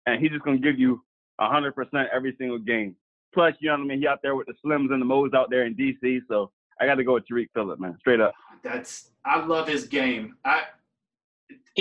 and 0.06 0.20
he's 0.20 0.30
just 0.30 0.44
gonna 0.44 0.58
give 0.58 0.78
you 0.78 1.02
hundred 1.40 1.74
percent 1.74 2.08
every 2.12 2.36
single 2.38 2.58
game. 2.58 2.94
Plus, 3.32 3.54
you 3.60 3.68
know 3.68 3.76
what 3.76 3.84
I 3.84 3.86
mean, 3.86 4.00
he 4.00 4.06
out 4.06 4.20
there 4.22 4.34
with 4.34 4.46
the 4.48 4.54
Slims 4.64 4.92
and 4.92 5.00
the 5.00 5.06
Moes 5.06 5.32
out 5.34 5.48
there 5.50 5.64
in 5.64 5.74
DC, 5.74 6.20
so 6.28 6.50
I 6.80 6.86
got 6.86 6.96
to 6.96 7.04
go 7.04 7.14
with 7.14 7.26
Tarik 7.28 7.48
Phillip, 7.54 7.78
man, 7.78 7.96
straight 8.00 8.20
up. 8.20 8.34
That's 8.62 9.10
I 9.24 9.44
love 9.44 9.68
his 9.68 9.86
game. 9.86 10.36
I 10.44 10.64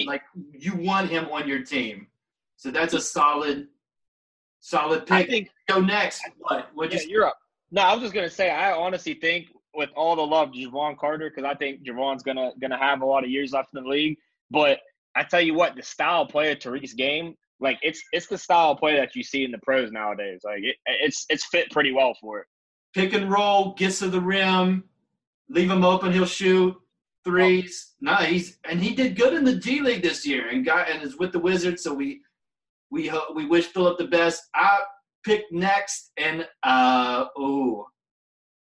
like 0.05 0.21
you 0.53 0.75
want 0.75 1.09
him 1.09 1.27
on 1.31 1.47
your 1.47 1.63
team, 1.63 2.07
so 2.55 2.71
that's 2.71 2.93
a 2.93 3.01
solid, 3.01 3.67
solid 4.59 5.05
pick. 5.05 5.11
I 5.11 5.25
think 5.25 5.49
go 5.67 5.81
next. 5.81 6.21
What? 6.37 6.69
What? 6.73 6.93
Yeah, 6.93 7.01
you're 7.07 7.25
up. 7.25 7.39
No, 7.71 7.81
I 7.81 7.93
was 7.93 8.01
just 8.01 8.13
gonna 8.13 8.29
say 8.29 8.49
I 8.49 8.71
honestly 8.73 9.13
think 9.13 9.47
with 9.75 9.89
all 9.95 10.15
the 10.15 10.25
love 10.25 10.49
Jevon 10.49 10.97
Carter 10.97 11.29
because 11.29 11.49
I 11.49 11.55
think 11.55 11.83
Jevon's 11.83 12.23
gonna 12.23 12.51
gonna 12.59 12.77
have 12.77 13.01
a 13.01 13.05
lot 13.05 13.23
of 13.23 13.29
years 13.29 13.51
left 13.51 13.69
in 13.73 13.83
the 13.83 13.89
league. 13.89 14.17
But 14.49 14.79
I 15.15 15.23
tell 15.23 15.41
you 15.41 15.53
what, 15.53 15.75
the 15.75 15.83
style 15.83 16.25
play 16.25 16.51
of 16.51 16.59
Tarik's 16.59 16.93
game, 16.93 17.35
like 17.59 17.77
it's 17.81 18.01
it's 18.11 18.27
the 18.27 18.37
style 18.37 18.75
play 18.75 18.95
that 18.97 19.15
you 19.15 19.23
see 19.23 19.43
in 19.43 19.51
the 19.51 19.59
pros 19.59 19.91
nowadays. 19.91 20.41
Like 20.43 20.63
it, 20.63 20.77
it's 20.85 21.25
it's 21.29 21.45
fit 21.45 21.69
pretty 21.71 21.91
well 21.91 22.15
for 22.19 22.39
it. 22.39 22.47
Pick 22.95 23.13
and 23.13 23.31
roll, 23.31 23.73
gets 23.75 23.99
to 23.99 24.07
the 24.09 24.19
rim, 24.19 24.83
leave 25.49 25.69
him 25.69 25.85
open, 25.85 26.11
he'll 26.11 26.25
shoot 26.25 26.75
threes. 27.23 27.93
No, 28.01 28.15
he's 28.15 28.57
and 28.67 28.81
he 28.81 28.95
did 28.95 29.15
good 29.15 29.33
in 29.33 29.43
the 29.43 29.55
G 29.55 29.81
League 29.81 30.01
this 30.01 30.25
year 30.25 30.47
and 30.49 30.65
got 30.65 30.89
and 30.89 31.03
is 31.03 31.17
with 31.17 31.31
the 31.31 31.39
Wizards. 31.39 31.83
So 31.83 31.93
we 31.93 32.21
we 32.89 33.11
we 33.35 33.45
wish 33.45 33.67
Phillip 33.67 33.97
the 33.97 34.07
best. 34.07 34.41
I 34.55 34.79
pick 35.23 35.43
next 35.51 36.11
and 36.17 36.47
uh 36.63 37.25
oh, 37.37 37.87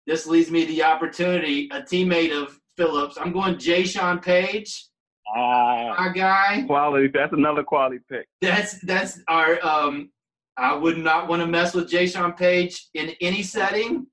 this 0.07 0.27
leaves 0.27 0.51
me 0.51 0.65
the 0.65 0.83
opportunity. 0.83 1.69
A 1.73 1.81
teammate 1.81 2.33
of 2.33 2.59
Phillips. 2.77 3.17
I'm 3.21 3.33
going 3.33 3.57
Jaysean 3.57 4.23
Paige. 4.23 4.87
Uh, 5.35 5.95
our 5.97 6.13
guy. 6.13 6.65
Quality. 6.67 7.09
That's 7.13 7.33
another 7.33 7.63
quality 7.63 7.99
pick. 8.11 8.27
That's 8.41 8.81
that's 8.81 9.21
our. 9.29 9.65
Um, 9.65 10.11
I 10.57 10.75
would 10.75 10.99
not 10.99 11.29
want 11.29 11.41
to 11.41 11.47
mess 11.47 11.75
with 11.75 11.91
Jaysean 11.91 12.37
Paige 12.37 12.89
in 12.95 13.15
any 13.21 13.43
setting, 13.43 14.07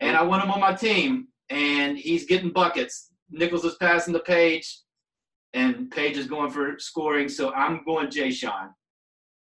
and 0.00 0.16
I 0.16 0.22
want 0.22 0.42
him 0.44 0.50
on 0.50 0.60
my 0.60 0.74
team. 0.74 1.28
And 1.48 1.98
he's 1.98 2.26
getting 2.26 2.50
buckets. 2.50 3.08
Nichols 3.30 3.64
is 3.64 3.76
passing 3.76 4.12
the 4.12 4.20
Paige, 4.20 4.80
and 5.54 5.90
Paige 5.90 6.16
is 6.16 6.26
going 6.26 6.50
for 6.50 6.78
scoring. 6.78 7.28
So 7.28 7.52
I'm 7.52 7.82
going 7.84 8.08
Jaysean. 8.08 8.70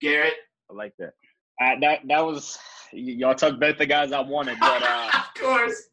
Garrett. 0.02 0.36
I 0.70 0.74
like 0.74 0.94
that. 1.00 1.14
Uh, 1.62 1.80
that 1.82 2.00
that 2.08 2.26
was 2.26 2.58
y'all 2.92 3.36
took 3.36 3.60
both 3.60 3.78
the 3.78 3.86
guys 3.86 4.12
I 4.12 4.22
wanted, 4.22 4.60
but 4.60 4.82
uh, 4.82 5.10
of 5.14 5.42
course 5.42 5.90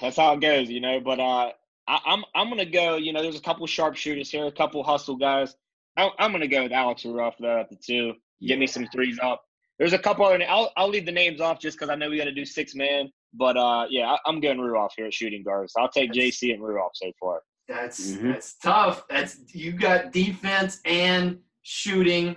that's 0.00 0.16
how 0.16 0.32
it 0.34 0.40
goes, 0.40 0.68
you 0.68 0.80
know. 0.80 1.00
But 1.00 1.20
uh, 1.20 1.52
I, 1.86 1.94
am 1.94 2.00
I'm, 2.06 2.24
I'm 2.34 2.48
gonna 2.48 2.64
go. 2.64 2.96
You 2.96 3.12
know, 3.12 3.22
there's 3.22 3.38
a 3.38 3.42
couple 3.42 3.66
sharpshooters 3.66 4.30
here, 4.30 4.46
a 4.46 4.52
couple 4.52 4.82
hustle 4.82 5.16
guys. 5.16 5.54
I, 5.96 6.10
am 6.18 6.32
gonna 6.32 6.48
go 6.48 6.62
with 6.62 6.72
Alex 6.72 7.02
Ruoff 7.02 7.34
though 7.38 7.60
at 7.60 7.70
the 7.70 7.76
two. 7.76 8.14
Give 8.46 8.58
me 8.58 8.66
some 8.66 8.86
threes 8.86 9.18
up. 9.22 9.42
There's 9.78 9.92
a 9.92 9.98
couple 9.98 10.24
other. 10.24 10.42
I'll 10.48 10.72
I'll 10.76 10.88
leave 10.88 11.06
the 11.06 11.12
names 11.12 11.40
off 11.40 11.60
just 11.60 11.78
because 11.78 11.90
I 11.90 11.94
know 11.94 12.08
we 12.08 12.18
got 12.18 12.24
to 12.24 12.32
do 12.32 12.44
six 12.44 12.74
man. 12.74 13.10
But 13.34 13.56
uh, 13.56 13.86
yeah, 13.90 14.16
I, 14.24 14.28
am 14.28 14.40
going 14.40 14.58
Ruoff 14.58 14.90
here 14.96 15.06
at 15.06 15.14
shooting 15.14 15.42
guards. 15.42 15.74
I'll 15.78 15.90
take 15.90 16.12
that's, 16.12 16.18
JC 16.18 16.54
and 16.54 16.62
Ruoff 16.62 16.90
so 16.94 17.12
far. 17.20 17.42
That's 17.68 18.10
mm-hmm. 18.10 18.32
that's 18.32 18.54
tough. 18.54 19.04
That's 19.08 19.38
you 19.54 19.72
got 19.72 20.12
defense 20.12 20.80
and 20.84 21.38
shooting 21.62 22.36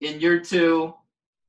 in 0.00 0.20
your 0.20 0.40
two. 0.40 0.94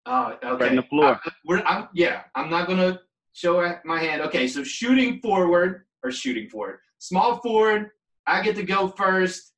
Uh, 0.06 0.36
okay. 0.44 0.64
Right 0.64 0.72
in 0.72 0.76
the 0.78 0.84
floor. 0.84 1.20
I, 1.50 1.62
I'm, 1.66 1.90
yeah, 1.94 2.24
I'm 2.36 2.50
not 2.50 2.68
gonna 2.68 3.02
show 3.34 3.76
my 3.86 4.00
hand. 4.00 4.22
Okay, 4.24 4.48
so 4.48 4.64
shooting 4.64 5.20
forward 5.20 5.86
or 6.04 6.12
shooting 6.12 6.48
forward, 6.50 6.80
small 7.00 7.38
forward. 7.38 7.92
I 8.28 8.42
get 8.42 8.56
to 8.58 8.64
go 8.64 8.88
first. 8.88 9.54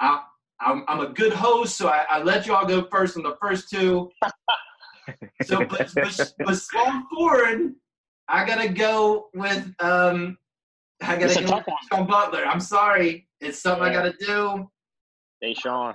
I, 0.00 0.22
I'm, 0.60 0.84
I'm 0.88 1.00
a 1.00 1.08
good 1.08 1.32
host, 1.32 1.76
so 1.76 1.88
I, 1.88 2.06
I 2.08 2.22
let 2.22 2.46
y'all 2.46 2.66
go 2.66 2.86
first 2.90 3.16
on 3.16 3.22
the 3.22 3.36
first 3.40 3.70
two. 3.70 4.10
so, 5.42 5.64
but, 5.64 5.92
but, 5.94 6.34
but 6.38 6.54
small 6.56 7.02
forward, 7.12 7.74
I 8.28 8.44
gotta 8.44 8.68
go 8.68 9.28
with 9.32 9.72
um, 9.78 10.38
I 11.00 11.16
gotta 11.16 11.44
go 11.44 11.56
with 11.56 11.64
Sean 11.92 12.06
Butler. 12.06 12.44
I'm 12.46 12.60
sorry, 12.60 13.28
it's 13.40 13.60
something 13.60 13.92
yeah. 13.92 14.00
I 14.00 14.02
gotta 14.02 14.16
do. 14.18 14.70
Hey, 15.40 15.54
Sean. 15.54 15.94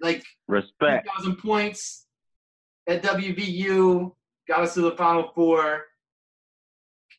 Like 0.00 0.24
respect. 0.46 1.08
Thousand 1.08 1.36
points 1.36 2.06
at 2.88 3.02
WVU 3.02 4.12
got 4.48 4.60
us 4.60 4.74
to 4.74 4.80
the 4.80 4.92
Final 4.92 5.30
Four. 5.34 5.84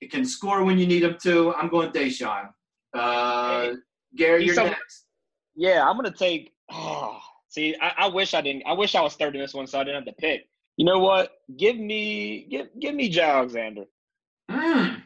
It 0.01 0.11
can 0.11 0.25
score 0.25 0.63
when 0.63 0.77
you 0.79 0.87
need 0.87 1.03
him 1.03 1.17
to. 1.23 1.53
I'm 1.55 1.69
going 1.69 1.91
Da'Sean. 1.91 2.49
Uh, 2.93 3.61
hey, 3.61 3.73
Gary, 4.15 4.45
you're 4.45 4.55
next. 4.55 5.05
Yeah, 5.55 5.87
I'm 5.87 5.95
gonna 5.95 6.11
take. 6.11 6.53
Oh, 6.71 7.19
see, 7.49 7.75
I, 7.81 7.93
I 7.97 8.07
wish 8.07 8.33
I 8.33 8.41
didn't. 8.41 8.63
I 8.65 8.73
wish 8.73 8.95
I 8.95 9.01
was 9.01 9.15
third 9.15 9.35
in 9.35 9.41
this 9.41 9.53
one, 9.53 9.67
so 9.67 9.79
I 9.79 9.83
didn't 9.83 10.05
have 10.05 10.15
to 10.15 10.21
pick. 10.21 10.47
You 10.77 10.85
know 10.85 10.99
what? 10.99 11.31
Give 11.57 11.77
me, 11.77 12.47
give, 12.49 12.67
give 12.79 12.95
me 12.95 13.09
Joe 13.09 13.23
Alexander. 13.23 13.83
Mm. 14.49 15.01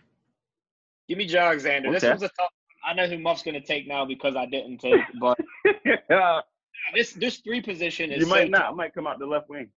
Give 1.09 1.17
me 1.17 1.25
Joe 1.25 1.39
Alexander. 1.39 1.89
Okay. 1.89 1.99
This 1.99 2.13
was 2.13 2.21
a 2.21 2.27
tough. 2.27 2.37
One. 2.37 2.49
I 2.85 2.93
know 2.93 3.07
who 3.07 3.17
Muff's 3.17 3.41
going 3.41 3.59
to 3.59 3.65
take 3.65 3.87
now 3.87 4.05
because 4.05 4.35
I 4.35 4.45
didn't 4.45 4.77
take, 4.77 5.01
but 5.19 5.37
yeah. 5.83 6.41
this 6.93 7.13
this 7.13 7.37
three 7.37 7.61
position 7.61 8.11
is. 8.11 8.19
You 8.19 8.27
might 8.27 8.43
so 8.43 8.49
not. 8.49 8.57
Tough. 8.59 8.71
I 8.71 8.75
might 8.75 8.93
come 8.93 9.07
out 9.07 9.17
the 9.17 9.25
left 9.25 9.49
wing. 9.49 9.69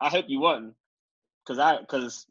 I 0.00 0.08
hope 0.08 0.26
you 0.28 0.40
wouldn't, 0.40 0.74
because 1.44 1.58
I 1.58 1.80
because. 1.80 2.26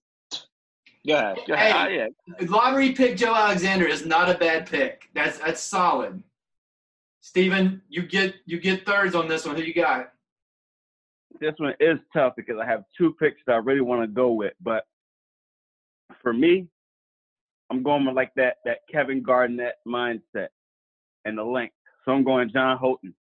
Yeah, 1.03 1.35
hey, 1.45 1.71
uh, 1.71 1.87
yeah. 1.87 2.07
Lottery 2.47 2.93
pick 2.93 3.15
Joe 3.15 3.35
Alexander 3.35 3.85
is 3.85 4.07
not 4.07 4.27
a 4.27 4.33
bad 4.39 4.67
pick. 4.67 5.07
That's 5.13 5.37
that's 5.37 5.61
solid. 5.61 6.23
Steven, 7.21 7.81
you 7.89 8.07
get 8.07 8.33
you 8.47 8.59
get 8.59 8.87
thirds 8.87 9.13
on 9.13 9.27
this 9.27 9.45
one. 9.45 9.55
Who 9.55 9.61
you 9.61 9.73
got? 9.73 10.11
This 11.39 11.53
one 11.57 11.75
is 11.79 11.99
tough 12.11 12.33
because 12.35 12.57
I 12.59 12.65
have 12.65 12.85
two 12.97 13.13
picks 13.19 13.39
that 13.45 13.53
I 13.53 13.57
really 13.57 13.81
want 13.81 14.01
to 14.01 14.07
go 14.07 14.31
with, 14.31 14.53
but 14.61 14.85
for 16.23 16.33
me, 16.33 16.67
I'm 17.69 17.83
going 17.83 18.05
with 18.05 18.15
like 18.15 18.33
that 18.35 18.57
that 18.65 18.79
Kevin 18.91 19.21
Garnett 19.21 19.75
mindset 19.87 20.47
and 21.25 21.37
the 21.37 21.43
length. 21.43 21.75
So 22.03 22.13
I'm 22.13 22.23
going 22.23 22.49
John 22.51 22.77
Holton. 22.77 23.13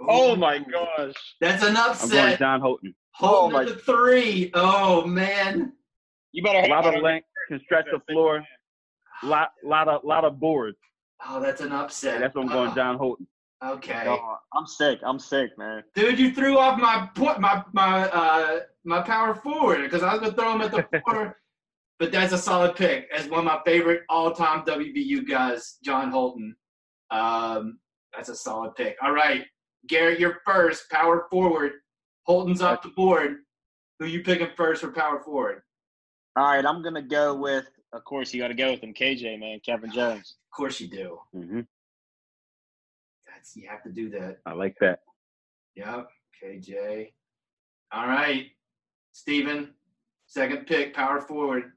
Oh 0.00 0.36
my 0.36 0.58
gosh. 0.58 1.14
That's 1.40 1.64
an 1.64 1.76
upset. 1.76 2.02
I'm 2.02 2.10
going 2.10 2.38
John 2.38 2.60
Holton. 2.60 2.94
Holton 3.12 3.56
oh 3.56 3.64
my. 3.64 3.80
three. 3.80 4.50
Oh 4.54 5.06
man. 5.06 5.72
You 6.32 6.42
better 6.42 6.60
a 6.60 6.68
lot 6.68 6.86
of 6.86 7.02
length, 7.02 7.26
can 7.48 7.60
stretch 7.64 7.86
the 7.92 8.00
floor. 8.10 8.44
Lot 9.22 9.50
lot 9.64 9.88
of 9.88 10.04
lot 10.04 10.24
of 10.24 10.40
boards. 10.40 10.78
Oh, 11.26 11.40
that's 11.40 11.60
an 11.60 11.72
upset. 11.72 12.20
that's 12.20 12.34
what 12.34 12.42
I'm 12.42 12.48
going 12.48 12.70
oh. 12.70 12.74
John 12.74 12.98
Holton. 12.98 13.26
Okay. 13.64 14.04
Oh, 14.08 14.36
I'm 14.52 14.66
sick. 14.66 14.98
I'm 15.04 15.20
sick, 15.20 15.56
man. 15.56 15.84
Dude, 15.94 16.18
you 16.18 16.34
threw 16.34 16.58
off 16.58 16.80
my 16.80 17.08
my 17.38 17.62
my 17.72 18.08
uh 18.08 18.60
my 18.84 19.02
power 19.02 19.34
forward 19.34 19.82
because 19.82 20.02
I 20.02 20.12
was 20.12 20.20
gonna 20.20 20.32
throw 20.32 20.54
him 20.54 20.62
at 20.62 20.72
the 20.72 21.00
four 21.06 21.36
but 22.02 22.10
that's 22.10 22.32
a 22.32 22.38
solid 22.38 22.74
pick 22.74 23.08
as 23.16 23.28
one 23.28 23.38
of 23.38 23.44
my 23.44 23.60
favorite 23.64 24.02
all-time 24.08 24.64
WVU 24.64 25.24
guys, 25.24 25.78
John 25.84 26.10
Holton. 26.10 26.56
Um, 27.12 27.78
that's 28.12 28.28
a 28.28 28.34
solid 28.34 28.74
pick. 28.74 28.96
All 29.00 29.12
right, 29.12 29.44
Garrett, 29.86 30.18
you're 30.18 30.40
first. 30.44 30.90
Power 30.90 31.28
forward. 31.30 31.74
Holton's 32.24 32.62
off 32.62 32.82
the 32.82 32.88
board. 32.88 33.38
Who 33.98 34.06
you 34.06 34.22
picking 34.22 34.48
first 34.56 34.82
for 34.82 34.90
power 34.90 35.20
forward? 35.20 35.62
All 36.36 36.44
right, 36.44 36.64
I'm 36.64 36.82
gonna 36.82 37.02
go 37.02 37.34
with. 37.34 37.66
Of 37.92 38.04
course, 38.04 38.32
you 38.32 38.40
got 38.40 38.48
to 38.48 38.54
go 38.54 38.70
with 38.70 38.82
him, 38.82 38.94
KJ 38.94 39.38
man, 39.38 39.60
Kevin 39.64 39.92
Jones. 39.94 40.36
Of 40.50 40.56
course 40.56 40.80
you 40.80 40.88
do. 40.88 41.18
Mm-hmm. 41.34 41.60
That's 43.26 43.56
you 43.56 43.68
have 43.68 43.82
to 43.82 43.90
do 43.90 44.08
that. 44.10 44.38
I 44.46 44.52
like 44.54 44.76
that. 44.80 45.00
Yep, 45.76 46.08
KJ. 46.42 47.12
All 47.92 48.06
right, 48.06 48.46
Steven, 49.12 49.74
second 50.26 50.66
pick, 50.66 50.94
power 50.94 51.20
forward. 51.20 51.72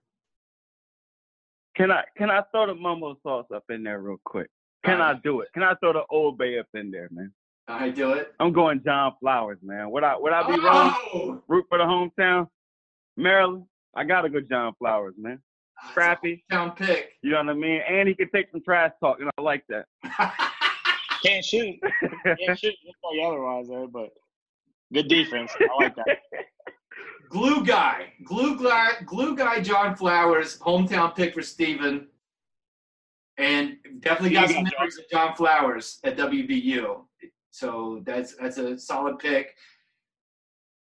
Can 1.75 1.91
I 1.91 2.03
can 2.17 2.29
I 2.29 2.41
throw 2.51 2.67
the 2.67 2.75
mumbo 2.75 3.17
sauce 3.21 3.47
up 3.53 3.65
in 3.69 3.83
there 3.83 3.99
real 3.99 4.19
quick? 4.23 4.49
Can 4.85 4.99
right. 4.99 5.15
I 5.15 5.19
do 5.21 5.41
it? 5.41 5.49
Can 5.53 5.63
I 5.63 5.73
throw 5.75 5.93
the 5.93 6.03
Old 6.09 6.37
Bay 6.37 6.57
up 6.57 6.67
in 6.73 6.91
there, 6.91 7.09
man? 7.11 7.33
I 7.67 7.89
do 7.89 8.13
it. 8.13 8.33
I'm 8.39 8.53
going 8.53 8.81
John 8.83 9.13
Flowers, 9.19 9.57
man. 9.63 9.89
Would 9.91 10.03
I 10.03 10.15
would 10.17 10.33
I 10.33 10.47
be 10.47 10.59
oh! 10.61 10.63
wrong? 11.13 11.41
Root 11.47 11.65
for 11.67 11.77
the 11.79 11.83
hometown, 11.83 12.47
Maryland. 13.17 13.65
I 13.95 14.03
gotta 14.03 14.29
go 14.29 14.39
John 14.41 14.73
Flowers, 14.77 15.15
man. 15.17 15.39
Ah, 15.81 15.89
Scrappy. 15.89 16.43
Town 16.51 16.71
pick. 16.71 17.13
You 17.21 17.31
know 17.31 17.37
what 17.37 17.49
I 17.49 17.53
mean? 17.53 17.81
And 17.89 18.07
he 18.07 18.13
can 18.15 18.29
take 18.29 18.51
some 18.51 18.61
trash 18.61 18.91
talk, 18.99 19.19
and 19.19 19.29
I 19.37 19.41
like 19.41 19.63
that. 19.69 19.85
Can't 21.23 21.43
shoot. 21.43 21.75
Can't 22.01 22.59
shoot. 22.59 22.75
Just 22.85 22.97
like 23.03 23.25
otherwise, 23.25 23.67
though. 23.67 23.87
But 23.91 24.09
good 24.93 25.07
defense. 25.07 25.51
I 25.59 25.83
like 25.83 25.95
that. 25.95 26.19
Glue 27.29 27.65
guy, 27.65 28.13
glue 28.23 28.61
guy, 28.61 28.91
glue 29.03 29.35
guy. 29.35 29.59
John 29.59 29.95
Flowers, 29.95 30.59
hometown 30.59 31.15
pick 31.15 31.33
for 31.33 31.41
Steven. 31.41 32.07
and 33.37 33.77
definitely 33.99 34.29
got 34.29 34.49
some 34.49 34.63
memories 34.63 34.97
of 34.99 35.09
John 35.11 35.35
Flowers 35.35 35.99
at 36.03 36.15
WVU. 36.17 37.01
So 37.55 38.01
that's 38.05 38.35
that's 38.35 38.57
a 38.57 38.77
solid 38.77 39.17
pick. 39.17 39.55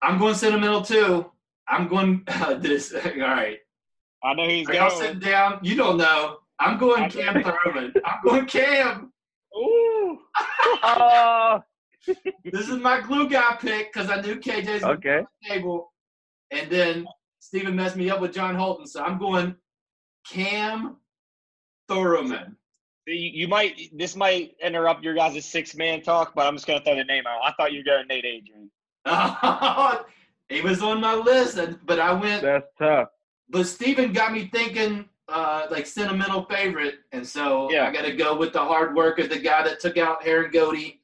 I'm 0.02 0.18
going 0.18 0.36
sentimental 0.36 0.82
too. 0.82 1.30
I'm 1.68 1.90
going 1.90 2.24
uh, 2.28 2.54
this. 2.54 2.94
All 3.06 3.12
right. 3.20 3.58
I 4.24 4.34
know 4.34 4.48
he's 4.48 4.70
Are 4.70 4.74
y'all 4.74 4.90
going. 4.90 5.02
sitting 5.02 5.20
down? 5.20 5.60
You 5.64 5.76
don't 5.76 5.98
know. 5.98 6.38
I'm 6.58 6.78
going 6.80 7.10
Cam 7.10 7.44
Thoroughman. 7.44 7.94
I'm 8.06 8.20
going 8.24 8.46
Cam. 8.46 9.12
Ooh. 9.58 10.20
Oh, 10.82 11.62
This 12.46 12.70
is 12.70 12.78
my 12.78 13.02
glue 13.02 13.28
guy 13.30 13.58
pick 13.60 13.92
because 13.92 14.10
I 14.10 14.22
knew 14.22 14.38
KJ's 14.38 14.84
on 14.84 14.92
okay. 14.92 15.24
the 15.42 15.50
table, 15.50 15.92
and 16.52 16.70
then 16.72 17.06
Steven 17.40 17.76
messed 17.76 17.98
me 17.98 18.10
up 18.10 18.22
with 18.22 18.34
John 18.34 18.56
Holton. 18.56 18.88
So 18.88 19.04
I'm 19.04 19.20
going 19.20 19.56
Cam 20.26 20.96
Thoroughman. 21.90 22.56
You, 23.08 23.14
you 23.16 23.48
might. 23.48 23.90
This 23.98 24.16
might 24.16 24.56
interrupt 24.64 25.04
your 25.04 25.14
guys' 25.14 25.46
six 25.46 25.76
man 25.76 26.02
talk, 26.02 26.34
but 26.36 26.48
I'm 26.48 26.56
just 26.56 26.68
gonna 26.68 26.82
throw 26.82 26.96
the 26.96 27.04
name 27.04 27.26
out. 27.28 27.42
I 27.44 27.54
thought 27.54 27.72
you 27.72 27.80
were 27.80 27.84
going 27.84 28.08
Nate 28.08 28.26
Adrian. 28.26 28.72
he 30.50 30.62
was 30.62 30.82
on 30.82 31.00
my 31.00 31.14
list, 31.14 31.60
but 31.86 32.00
I 32.00 32.14
went. 32.14 32.42
That's 32.42 32.68
tough. 32.78 33.10
But 33.50 33.68
Steven 33.68 34.12
got 34.12 34.34
me 34.34 34.50
thinking 34.52 35.06
uh, 35.28 35.68
like 35.70 35.86
sentimental 35.86 36.46
favorite, 36.46 36.96
and 37.12 37.26
so 37.26 37.72
Yeah. 37.72 37.88
I 37.88 37.92
got 37.92 38.04
to 38.04 38.16
go 38.16 38.36
with 38.36 38.54
the 38.54 38.60
hard 38.60 38.96
work 38.96 39.20
of 39.20 39.30
the 39.30 39.40
guy 39.40 39.64
that 39.64 39.80
took 39.80 39.98
out 39.98 40.26
Aaron 40.26 40.52
Goody, 40.52 41.02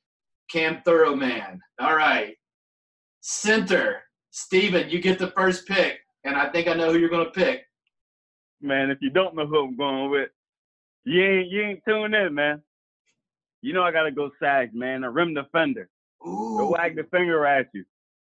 Cam 0.49 0.81
Thoroughman. 0.83 1.61
All 1.79 1.95
right, 1.95 2.35
center 3.21 4.01
Steven, 4.31 4.89
you 4.89 4.99
get 4.99 5.19
the 5.19 5.27
first 5.27 5.67
pick, 5.67 5.99
and 6.23 6.35
I 6.35 6.49
think 6.49 6.67
I 6.67 6.73
know 6.73 6.91
who 6.91 6.99
you're 6.99 7.09
going 7.09 7.25
to 7.25 7.31
pick. 7.31 7.65
Man, 8.61 8.89
if 8.89 8.99
you 9.01 9.09
don't 9.09 9.35
know 9.35 9.45
who 9.45 9.65
I'm 9.65 9.75
going 9.75 10.09
with, 10.09 10.29
you 11.05 11.23
ain't 11.23 11.47
you 11.49 11.61
ain't 11.61 11.81
tuned 11.87 12.13
in, 12.15 12.33
man. 12.33 12.61
You 13.61 13.73
know 13.73 13.83
I 13.83 13.91
gotta 13.91 14.11
go 14.11 14.31
sag, 14.41 14.73
man. 14.73 15.03
A 15.03 15.09
rim 15.11 15.33
defender. 15.33 15.89
Ooh, 16.25 16.55
Go 16.57 16.69
wag 16.71 16.95
the 16.95 17.03
finger 17.11 17.45
at 17.45 17.67
you. 17.73 17.83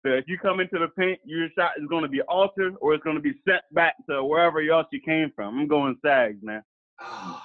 So 0.06 0.12
if 0.12 0.26
you 0.28 0.38
come 0.38 0.60
into 0.60 0.78
the 0.78 0.88
paint, 0.98 1.20
your 1.26 1.48
shot 1.58 1.72
is 1.80 1.88
gonna 1.90 2.08
be 2.08 2.22
altered 2.22 2.76
or 2.82 2.94
it's 2.94 3.04
gonna 3.04 3.20
be 3.20 3.34
sent 3.48 3.62
back 3.72 3.96
to 4.10 4.24
wherever 4.24 4.62
you 4.62 4.74
else 4.74 4.88
you 4.92 5.02
came 5.02 5.32
from. 5.36 5.58
I'm 5.60 5.68
going 5.68 5.96
Sags, 6.06 6.38
man. 6.44 6.62
Oh, 7.02 7.42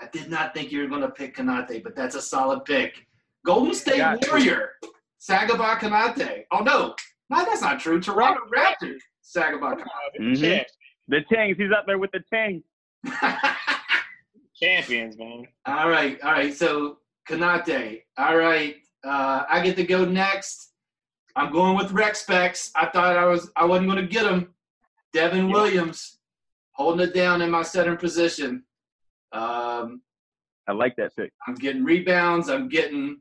I 0.00 0.06
did 0.12 0.30
not 0.30 0.54
think 0.54 0.72
you 0.72 0.80
were 0.80 0.88
going 0.88 1.02
to 1.02 1.08
pick 1.10 1.36
Konate, 1.36 1.84
but 1.84 1.94
that's 1.94 2.16
a 2.16 2.20
solid 2.20 2.64
pick. 2.64 3.06
Golden 3.46 3.72
State 3.72 3.98
Got 3.98 4.20
to. 4.22 4.30
Warrior, 4.30 4.70
Sagaba 5.20 5.78
Konate. 5.78 6.44
Oh 6.50 6.58
no, 6.60 6.94
no, 7.30 7.44
that's 7.44 7.60
not 7.62 7.78
true. 7.78 8.00
Toronto 8.00 8.40
Raptors, 8.56 8.98
Sagaba 9.22 9.80
Mhm. 10.20 10.40
Champ- 10.40 10.66
The 11.06 11.20
Changs, 11.32 11.56
he's 11.56 11.70
up 11.70 11.84
there 11.86 11.98
with 11.98 12.10
the 12.10 12.24
Changs. 12.32 12.62
Konate. 14.62 14.76
champions, 14.82 15.18
man. 15.18 15.46
all 15.66 15.88
right, 15.88 16.20
all 16.22 16.32
right. 16.32 16.54
So 16.54 16.98
Konate. 17.28 18.02
All 18.18 18.36
right, 18.36 18.76
uh, 19.04 19.44
I 19.48 19.60
get 19.62 19.76
to 19.76 19.84
go 19.84 20.04
next. 20.04 20.72
I'm 21.36 21.52
going 21.52 21.76
with 21.76 21.90
Rex 21.92 22.20
Specs. 22.22 22.70
I 22.76 22.86
thought 22.86 23.16
I 23.16 23.26
was 23.26 23.50
I 23.56 23.64
wasn't 23.64 23.90
going 23.90 24.02
to 24.02 24.10
get 24.12 24.26
him. 24.26 24.54
Devin 25.12 25.48
Yeah. 25.48 25.54
Williams, 25.54 26.18
holding 26.72 27.06
it 27.08 27.14
down 27.14 27.42
in 27.42 27.50
my 27.50 27.62
center 27.62 27.96
position. 27.96 28.64
Um, 29.32 30.02
I 30.68 30.72
like 30.72 30.96
that 30.96 31.14
pick. 31.16 31.32
I'm 31.46 31.54
getting 31.54 31.84
rebounds. 31.84 32.48
I'm 32.48 32.68
getting 32.68 33.18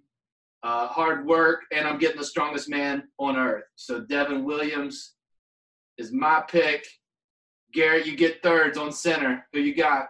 uh, 0.64 0.88
hard 0.88 1.26
work, 1.26 1.62
and 1.72 1.88
I'm 1.88 1.98
getting 1.98 2.18
the 2.18 2.26
strongest 2.26 2.70
man 2.70 3.04
on 3.20 3.36
earth. 3.36 3.66
So 3.76 4.02
Devin 4.02 4.44
Williams 4.46 5.16
is 5.98 6.12
my 6.12 6.42
pick. 6.48 6.86
Garrett, 7.74 8.06
you 8.06 8.16
get 8.16 8.42
thirds 8.44 8.78
on 8.78 8.92
center. 8.92 9.46
Who 9.54 9.60
you 9.60 9.76
got? 9.76 10.08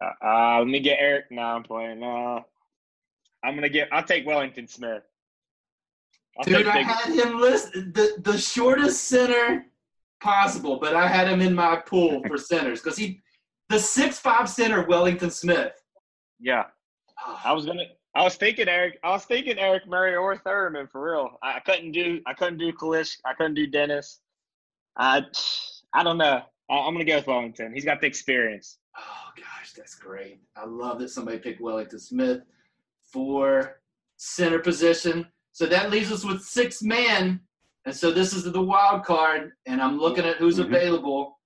Uh, 0.00 0.24
uh, 0.24 0.58
let 0.60 0.68
me 0.68 0.80
get 0.80 0.98
Eric. 1.00 1.26
No, 1.30 1.42
I'm 1.42 1.62
playing. 1.62 2.00
No, 2.00 2.44
I'm 3.44 3.54
gonna 3.54 3.68
get. 3.68 3.88
I'll 3.92 4.04
take 4.04 4.26
Wellington 4.26 4.68
Smith. 4.68 5.02
I'll 6.38 6.44
Dude, 6.44 6.66
take 6.66 6.86
I 6.86 6.92
had 6.92 7.14
him 7.14 7.40
list 7.40 7.72
the 7.72 8.20
the 8.22 8.38
shortest 8.38 9.04
center 9.04 9.66
possible, 10.20 10.78
but 10.78 10.94
I 10.94 11.08
had 11.08 11.28
him 11.28 11.40
in 11.40 11.54
my 11.54 11.76
pool 11.76 12.22
for 12.26 12.38
centers 12.38 12.80
because 12.80 12.96
he 12.96 13.20
the 13.68 13.78
six 13.78 14.18
five 14.18 14.48
center 14.48 14.86
Wellington 14.86 15.30
Smith. 15.30 15.72
yeah, 16.40 16.64
I 17.44 17.52
was 17.52 17.66
gonna. 17.66 17.84
I 18.14 18.22
was 18.22 18.36
thinking 18.36 18.68
Eric. 18.68 18.98
I 19.02 19.10
was 19.10 19.24
thinking 19.24 19.58
Eric 19.58 19.86
Murray 19.86 20.14
or 20.16 20.36
Thoroughman 20.36 20.86
for 20.86 21.12
real. 21.12 21.38
I, 21.42 21.56
I 21.56 21.60
couldn't 21.60 21.92
do. 21.92 22.20
I 22.26 22.34
couldn't 22.34 22.58
do 22.58 22.72
Kalish. 22.72 23.18
I 23.24 23.34
couldn't 23.34 23.54
do 23.54 23.66
Dennis. 23.66 24.20
I. 24.96 25.22
I 25.92 26.02
don't 26.02 26.18
know. 26.18 26.42
I, 26.70 26.74
I'm 26.74 26.94
gonna 26.94 27.04
go 27.04 27.16
with 27.16 27.26
Wellington. 27.26 27.72
He's 27.74 27.84
got 27.84 28.00
the 28.00 28.06
experience. 28.06 28.78
Oh 28.96 29.30
gosh, 29.36 29.67
that's 29.78 29.94
great. 29.94 30.40
I 30.56 30.66
love 30.66 30.98
that 30.98 31.10
somebody 31.10 31.38
picked 31.38 31.60
Wellington 31.60 31.98
Smith 32.00 32.42
for 33.12 33.80
center 34.16 34.58
position. 34.58 35.26
So 35.52 35.66
that 35.66 35.90
leaves 35.90 36.12
us 36.12 36.24
with 36.24 36.42
six 36.42 36.82
men. 36.82 37.40
And 37.84 37.94
so 37.94 38.10
this 38.10 38.34
is 38.34 38.44
the 38.44 38.60
wild 38.60 39.04
card. 39.04 39.52
And 39.66 39.80
I'm 39.80 39.98
looking 39.98 40.24
at 40.24 40.36
who's 40.36 40.58
Mhm. 40.58 40.66
available. 40.66 41.40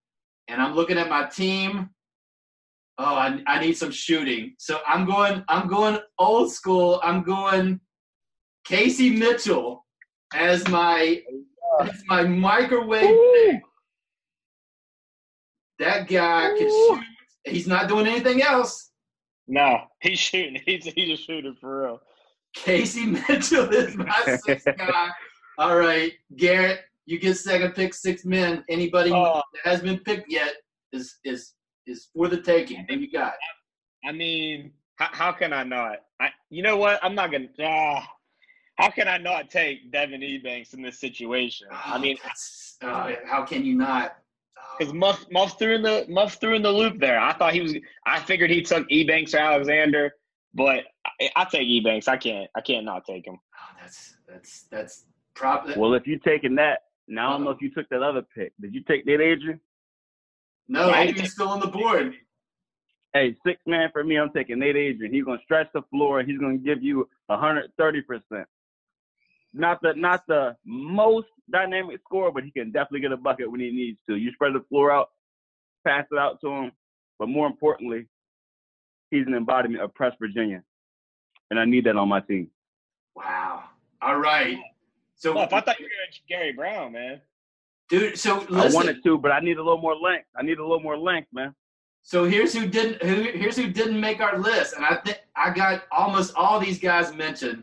And 0.49 0.61
I'm 0.61 0.75
looking 0.75 0.99
at 0.99 1.09
my 1.09 1.27
team. 1.27 1.91
Oh, 2.99 3.15
I, 3.15 3.43
I 3.47 3.61
need 3.61 3.77
some 3.77 3.91
shooting. 3.91 4.55
So 4.59 4.81
I'm 4.87 5.05
going, 5.07 5.45
I'm 5.49 5.69
going 5.69 5.99
old 6.19 6.51
school. 6.51 7.01
I'm 7.03 7.23
going 7.23 7.81
Casey 8.65 9.11
Mitchell 9.11 9.87
as 10.35 10.67
my 10.69 11.23
as 11.81 12.03
my 12.07 12.23
microwave. 12.23 13.61
That 15.79 16.07
guy 16.07 16.49
can 16.57 16.69
shoot. 16.69 17.05
He's 17.45 17.67
not 17.67 17.89
doing 17.89 18.07
anything 18.07 18.43
else. 18.43 18.91
No, 19.49 19.81
he's 20.01 20.19
shooting. 20.19 20.61
He's 20.67 20.85
he's 20.85 21.19
a 21.19 21.23
shooter 21.23 21.53
for 21.61 21.83
real. 21.83 22.01
Casey 22.55 23.07
Mitchell 23.29 23.69
is 23.73 23.97
my 23.97 24.39
sixth 24.45 24.67
guy. 24.79 25.09
All 25.59 25.77
right, 25.77 26.13
Garrett, 26.37 26.81
you 27.07 27.19
get 27.19 27.37
second 27.37 27.73
pick, 27.75 27.93
six 27.95 28.25
men. 28.25 28.65
Anybody 28.69 29.11
Oh. 29.13 29.43
that 29.65 29.69
has 29.71 29.81
been 29.81 29.99
picked 30.01 30.31
yet 30.31 30.53
is 30.93 31.19
is 31.25 31.55
is 31.87 32.09
for 32.15 32.29
the 32.29 32.41
taking. 32.41 32.87
Who 32.89 32.97
you 32.97 33.11
got? 33.11 33.35
I 34.05 34.13
mean, 34.13 34.73
how, 34.97 35.09
how 35.13 35.33
can 35.33 35.53
I 35.53 35.65
not? 35.65 35.99
I, 36.21 36.29
you 36.51 36.63
know 36.63 36.77
what? 36.77 37.01
I'm 37.03 37.15
not 37.15 37.33
gonna. 37.33 37.49
Ah, 37.61 38.09
how 38.77 38.91
can 38.91 39.09
I 39.09 39.19
not 39.19 39.51
take 39.51 39.91
Devin 39.93 40.21
Ebanks 40.21 40.73
in 40.75 40.83
this 40.83 41.01
situation? 41.01 41.67
I 41.73 41.99
mean, 41.99 42.17
uh, 42.83 43.13
how 43.27 43.45
can 43.45 43.65
you 43.65 43.75
not? 43.75 44.17
Because 44.79 44.93
Muff 44.93 45.25
Muff 45.31 45.59
threw 45.59 45.75
in 45.75 45.83
the 45.83 46.07
Muff 46.09 46.35
threw 46.41 46.55
in 46.55 46.63
the 46.63 46.71
loop 46.71 46.99
there. 47.01 47.19
I 47.19 47.33
thought 47.33 47.53
he 47.53 47.61
was. 47.61 47.75
I 48.07 48.21
figured 48.21 48.51
he 48.51 48.63
took 48.63 48.89
Ebanks 48.89 49.35
or 49.35 49.39
Alexander, 49.39 50.13
but 50.55 50.85
I, 51.21 51.31
I 51.37 51.45
take 51.45 51.69
Ebanks. 51.69 52.09
I 52.09 52.17
can't. 52.17 52.51
I 52.57 52.61
can't 52.61 52.85
not 52.85 53.05
take 53.05 53.27
him. 53.27 53.39
Oh, 53.39 53.77
that's 53.81 54.17
that's 54.29 54.63
that's 54.71 55.05
probably 55.35 55.75
Well, 55.77 55.95
if 55.95 56.07
you're 56.07 56.19
taking 56.21 56.55
that, 56.57 56.81
now 57.09 57.31
I 57.31 57.33
don't 57.33 57.45
know 57.45 57.51
if 57.51 57.61
you 57.61 57.71
took 57.71 57.89
that 57.91 58.03
other 58.03 58.23
pick. 58.35 58.53
Did 58.61 58.75
you 58.75 58.83
take 58.83 59.05
that, 59.07 59.21
Adrian? 59.21 59.61
no. 60.69 60.91
I 60.91 61.03
Adrian's 61.03 61.33
still 61.33 61.49
on 61.49 61.61
the 61.61 61.67
board. 61.67 62.15
Hey, 63.13 63.37
six 63.45 63.61
man 63.67 63.91
for 63.93 64.03
me, 64.05 64.17
I'm 64.17 64.31
taking 64.31 64.59
Nate 64.59 64.77
Adrian. 64.77 65.13
He's 65.13 65.25
gonna 65.25 65.41
stretch 65.45 65.69
the 65.75 65.83
floor 65.91 66.21
and 66.21 66.29
he's 66.31 66.39
gonna 66.39 66.57
give 66.57 66.83
you 66.83 67.09
hundred 67.31 67.71
thirty 67.79 68.01
percent. 68.03 68.47
Not 69.55 69.81
the 69.83 69.93
not 69.95 70.27
the 70.27 70.57
most 70.65 71.29
dynamic 71.51 72.01
scorer, 72.05 72.33
but 72.33 72.45
he 72.45 72.51
can 72.51 72.73
definitely 72.73 73.01
get 73.01 73.13
a 73.13 73.17
bucket 73.17 73.51
when 73.51 73.61
he 73.61 73.71
needs 73.71 73.99
to. 74.09 74.17
You 74.17 74.33
spread 74.33 74.55
the 74.55 74.65
floor 74.69 74.91
out, 74.91 75.11
pass 75.87 76.07
it 76.11 76.19
out 76.19 76.41
to 76.41 76.49
him, 76.49 76.73
but 77.19 77.29
more 77.29 77.47
importantly, 77.47 78.07
he's 79.11 79.27
an 79.27 79.35
embodiment 79.35 79.83
of 79.83 79.95
Press 79.95 80.15
Virginia, 80.19 80.63
and 81.51 81.61
I 81.61 81.65
need 81.67 81.85
that 81.85 81.97
on 81.97 82.09
my 82.09 82.21
team. 82.21 82.51
Wow. 83.15 83.65
All 84.01 84.19
right. 84.19 84.59
So, 85.17 85.35
Muff, 85.35 85.53
I 85.53 85.61
thought 85.61 85.79
you 85.79 85.85
were 85.85 85.91
going 85.91 86.13
Gary 86.29 86.53
Browne, 86.53 86.93
man. 86.93 87.21
dude. 87.89 88.19
So 88.19 88.41
I 88.53 88.71
wanted 88.71 89.05
to, 89.05 89.19
but 89.19 89.31
I 89.31 89.41
need 89.41 89.59
a 89.59 89.63
little 89.63 89.81
more 89.81 89.95
length. 89.95 90.27
I 90.37 90.43
need 90.43 90.59
a 90.59 90.63
little 90.63 90.81
more 90.81 90.97
length, 90.99 91.29
man. 91.33 91.55
So 92.03 92.25
here's 92.25 92.53
who 92.53 92.67
didn't 92.67 93.03
who 93.03 93.39
here's 93.39 93.57
who 93.57 93.69
didn't 93.71 94.01
make 94.01 94.21
our 94.21 94.39
list, 94.39 94.75
and 94.75 94.85
I 94.85 94.97
think 94.97 95.21
I 95.37 95.51
got 95.51 95.85
almost 95.93 96.35
all 96.35 96.59
these 96.59 96.81
guys 96.81 97.15
mentioned. 97.15 97.63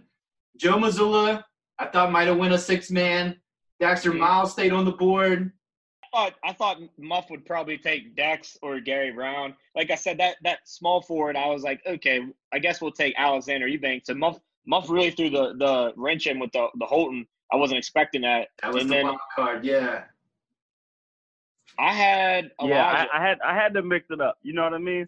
Joe 0.55 0.77
Mazzulla, 0.77 1.43
I 1.79 1.85
thought 1.85 2.11
might 2.11 2.27
have 2.27 2.37
won 2.37 2.51
a 2.51 2.57
six 2.57 2.91
man. 2.91 3.39
Dexter 3.79 4.11
Mhm. 4.11 4.19
Miles 4.19 4.51
stayed 4.51 4.73
on 4.73 4.83
the 4.83 4.91
board. 4.91 5.51
I 6.03 6.07
thought 6.11 6.35
I 6.43 6.53
thought 6.53 6.81
Muff 6.97 7.29
would 7.29 7.45
probably 7.45 7.77
take 7.77 8.15
Dex 8.15 8.57
or 8.61 8.79
Gary 8.79 9.11
Browne. 9.11 9.55
Like 9.75 9.89
I 9.89 9.95
said, 9.95 10.17
that 10.19 10.37
that 10.43 10.67
small 10.67 11.01
forward, 11.01 11.37
I 11.37 11.47
was 11.47 11.63
like, 11.63 11.81
okay, 11.85 12.27
I 12.51 12.59
guess 12.59 12.81
we'll 12.81 12.91
take 12.91 13.13
Alexander 13.17 13.67
Ebanks. 13.67 14.09
And 14.09 14.19
Muff 14.19 14.39
Muff 14.65 14.89
really 14.89 15.11
threw 15.11 15.29
the 15.29 15.53
the 15.55 15.93
wrench 15.95 16.27
in 16.27 16.39
with 16.39 16.51
the 16.51 16.67
the 16.75 16.85
Holton. 16.85 17.25
I 17.51 17.55
wasn't 17.55 17.77
expecting 17.77 18.21
that. 18.21 18.49
That 18.61 18.73
was 18.73 18.83
and 18.83 18.91
the 18.91 18.95
then 18.95 19.05
wild 19.05 19.19
card, 19.35 19.65
yeah. 19.65 20.03
I 21.77 21.93
had 21.93 22.51
Elijah. 22.59 22.73
Yeah, 22.75 23.07
I, 23.13 23.17
I 23.17 23.27
had 23.27 23.39
I 23.41 23.55
had 23.55 23.73
to 23.75 23.81
mix 23.83 24.09
it 24.09 24.19
up. 24.19 24.37
You 24.41 24.53
know 24.53 24.63
what 24.63 24.73
I 24.73 24.79
mean? 24.79 25.07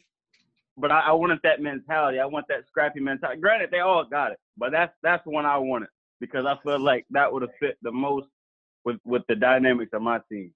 But 0.78 0.92
I, 0.92 1.02
I 1.02 1.12
wanted 1.12 1.40
that 1.44 1.62
mentality. 1.62 2.20
I 2.20 2.26
want 2.26 2.48
that 2.48 2.66
scrappy 2.68 3.02
mentality. 3.02 3.42
Granted, 3.42 3.72
they 3.72 3.80
all 3.80 4.06
got 4.06 4.32
it, 4.32 4.40
but 4.56 4.72
that's 4.72 4.96
that's 5.04 5.24
the 5.26 5.32
one 5.32 5.46
I 5.46 5.58
wanted 5.58 5.90
because 6.22 6.46
I 6.46 6.56
feel 6.64 6.80
like 6.80 7.06
that 7.10 7.34
would 7.34 7.42
have 7.42 7.52
fit 7.60 7.78
the 7.82 7.92
most 7.92 8.30
with 8.86 8.98
with 9.04 9.24
the 9.28 9.36
dynamics 9.36 9.92
of 9.94 10.02
my 10.02 10.22
team. 10.32 10.54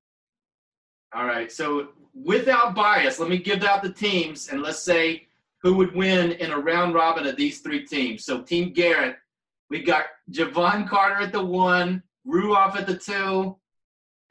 All 1.13 1.25
right. 1.25 1.51
So 1.51 1.89
without 2.13 2.75
bias, 2.75 3.19
let 3.19 3.29
me 3.29 3.37
give 3.37 3.63
out 3.63 3.83
the 3.83 3.91
teams 3.91 4.49
and 4.49 4.61
let's 4.61 4.81
say 4.81 5.27
who 5.61 5.73
would 5.73 5.95
win 5.95 6.33
in 6.33 6.51
a 6.51 6.59
round 6.59 6.93
robin 6.93 7.25
of 7.25 7.35
these 7.35 7.59
three 7.59 7.85
teams. 7.85 8.23
So 8.23 8.41
Team 8.41 8.71
Garrett, 8.71 9.15
we 9.69 9.81
got 9.81 10.05
Jevon 10.31 10.87
Carter 10.87 11.23
at 11.23 11.31
the 11.31 11.43
one, 11.43 12.03
Ruoff 12.27 12.75
at 12.75 12.85
the 12.85 12.97
two, 12.97 13.57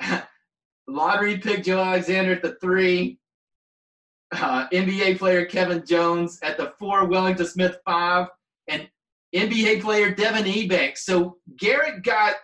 lottery 0.86 1.38
pick 1.38 1.64
Joe 1.64 1.80
Alexander 1.80 2.32
at 2.32 2.42
the 2.42 2.56
three, 2.60 3.18
uh, 4.32 4.68
NBA 4.68 5.18
player 5.18 5.44
Kevin 5.46 5.84
Jones 5.84 6.38
at 6.42 6.56
the 6.56 6.72
four, 6.78 7.06
Wellington 7.06 7.46
Smith 7.46 7.78
five, 7.84 8.28
NBA 9.34 9.82
player 9.82 10.14
Devin 10.14 10.44
Ebanks. 10.44 10.98
So 10.98 11.38
Garrett 11.56 12.02
got 12.02 12.36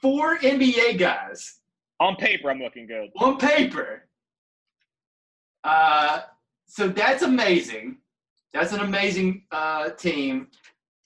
four 0.00 0.38
NBA 0.38 0.98
guys 0.98 1.58
On 2.00 2.16
paper, 2.16 2.50
I'm 2.50 2.58
looking 2.60 2.86
good. 2.86 3.10
on 3.18 3.38
paper. 3.38 4.08
Uh, 5.64 6.20
so 6.66 6.88
that's 6.88 7.22
amazing. 7.22 7.98
That's 8.52 8.72
an 8.72 8.80
amazing 8.80 9.44
uh, 9.50 9.90
team. 9.90 10.48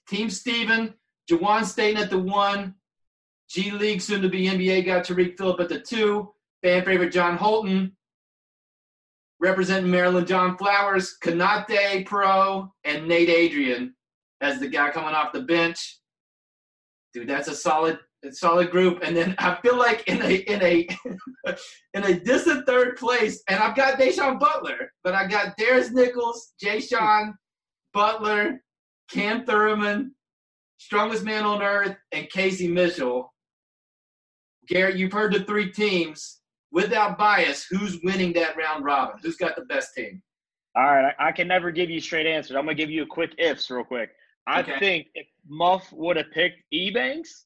Team 0.09 0.31
Steven, 0.31 0.95
Juwan 1.31 1.65
Staten 1.65 2.03
at 2.03 2.11
the 2.11 2.19
one, 2.19 2.75
G 3.49 3.71
League 3.71 4.01
soon 4.01 4.23
to 4.23 4.29
be 4.29 4.47
NBA 4.47 4.87
guy 4.87 5.01
Tarik 5.01 5.37
Phillip 5.37 5.61
at 5.61 5.69
the 5.69 5.81
two, 5.81 6.33
fan 6.63 6.85
favorite 6.85 7.13
John 7.13 7.37
Holton, 7.37 7.97
representing 9.41 9.91
Maryland 9.91 10.27
John 10.27 10.57
Flowers, 10.57 11.17
Konate 11.23 12.07
Pro, 12.07 12.73
and 12.85 13.07
Nate 13.07 13.29
Adrian 13.29 13.95
as 14.41 14.61
the 14.61 14.69
guy 14.69 14.91
coming 14.91 15.15
off 15.15 15.33
the 15.33 15.43
bench. 15.43 15.99
Dude, 17.13 17.29
that's 17.29 17.49
a 17.49 17.55
solid 17.55 17.99
solid 18.33 18.71
group. 18.71 19.01
And 19.03 19.17
then 19.17 19.35
I 19.39 19.57
feel 19.63 19.79
like 19.79 20.07
in 20.09 20.21
a 20.23 20.35
in 20.35 20.63
a 20.63 20.89
in 21.95 22.05
a 22.05 22.21
distant 22.21 22.67
third 22.67 22.97
place, 22.97 23.43
and 23.49 23.59
I've 23.59 23.77
got 23.77 23.99
Da'Sean 23.99 24.39
Butler, 24.39 24.93
but 25.05 25.15
I 25.15 25.27
got 25.27 25.57
Darius 25.57 25.91
Nichols, 25.93 26.53
Jaysean, 26.63 27.35
Butler, 27.93 28.63
Cam 29.11 29.45
Thoroughman, 29.45 30.15
strongest 30.79 31.25
man 31.25 31.45
on 31.45 31.63
earth, 31.63 31.97
and 32.13 32.29
Casey 32.31 32.69
Mitchell. 32.69 33.33
Garrett, 34.69 34.97
you've 34.97 35.13
heard 35.13 35.33
the 35.33 35.45
three 35.45 35.71
teams. 35.71 36.41
Without 36.73 37.17
bias, 37.17 37.65
who's 37.71 38.01
winning 38.03 38.33
that 38.35 38.57
round 38.57 38.85
robin? 38.85 39.17
Who's 39.23 39.37
got 39.37 39.57
the 39.57 39.65
best 39.65 39.95
team? 39.95 40.21
All 40.77 40.85
right, 40.85 41.15
I, 41.19 41.29
I 41.29 41.33
can 41.33 41.49
never 41.49 41.71
give 41.71 41.89
you 41.89 42.01
straight 42.01 42.27
answers. 42.27 42.57
I'm 42.57 42.65
gonna 42.65 42.75
give 42.75 42.91
you 42.91 43.05
a 43.05 43.07
quick 43.07 43.31
ifs 43.39 43.71
real 43.71 43.85
quick. 43.85 44.11
I 44.47 44.61
Okay. 44.61 44.79
think 44.79 45.07
if 45.15 45.27
Muff 45.49 45.93
would 45.93 46.17
have 46.17 46.31
picked 46.33 46.63
Ebanks, 46.73 47.45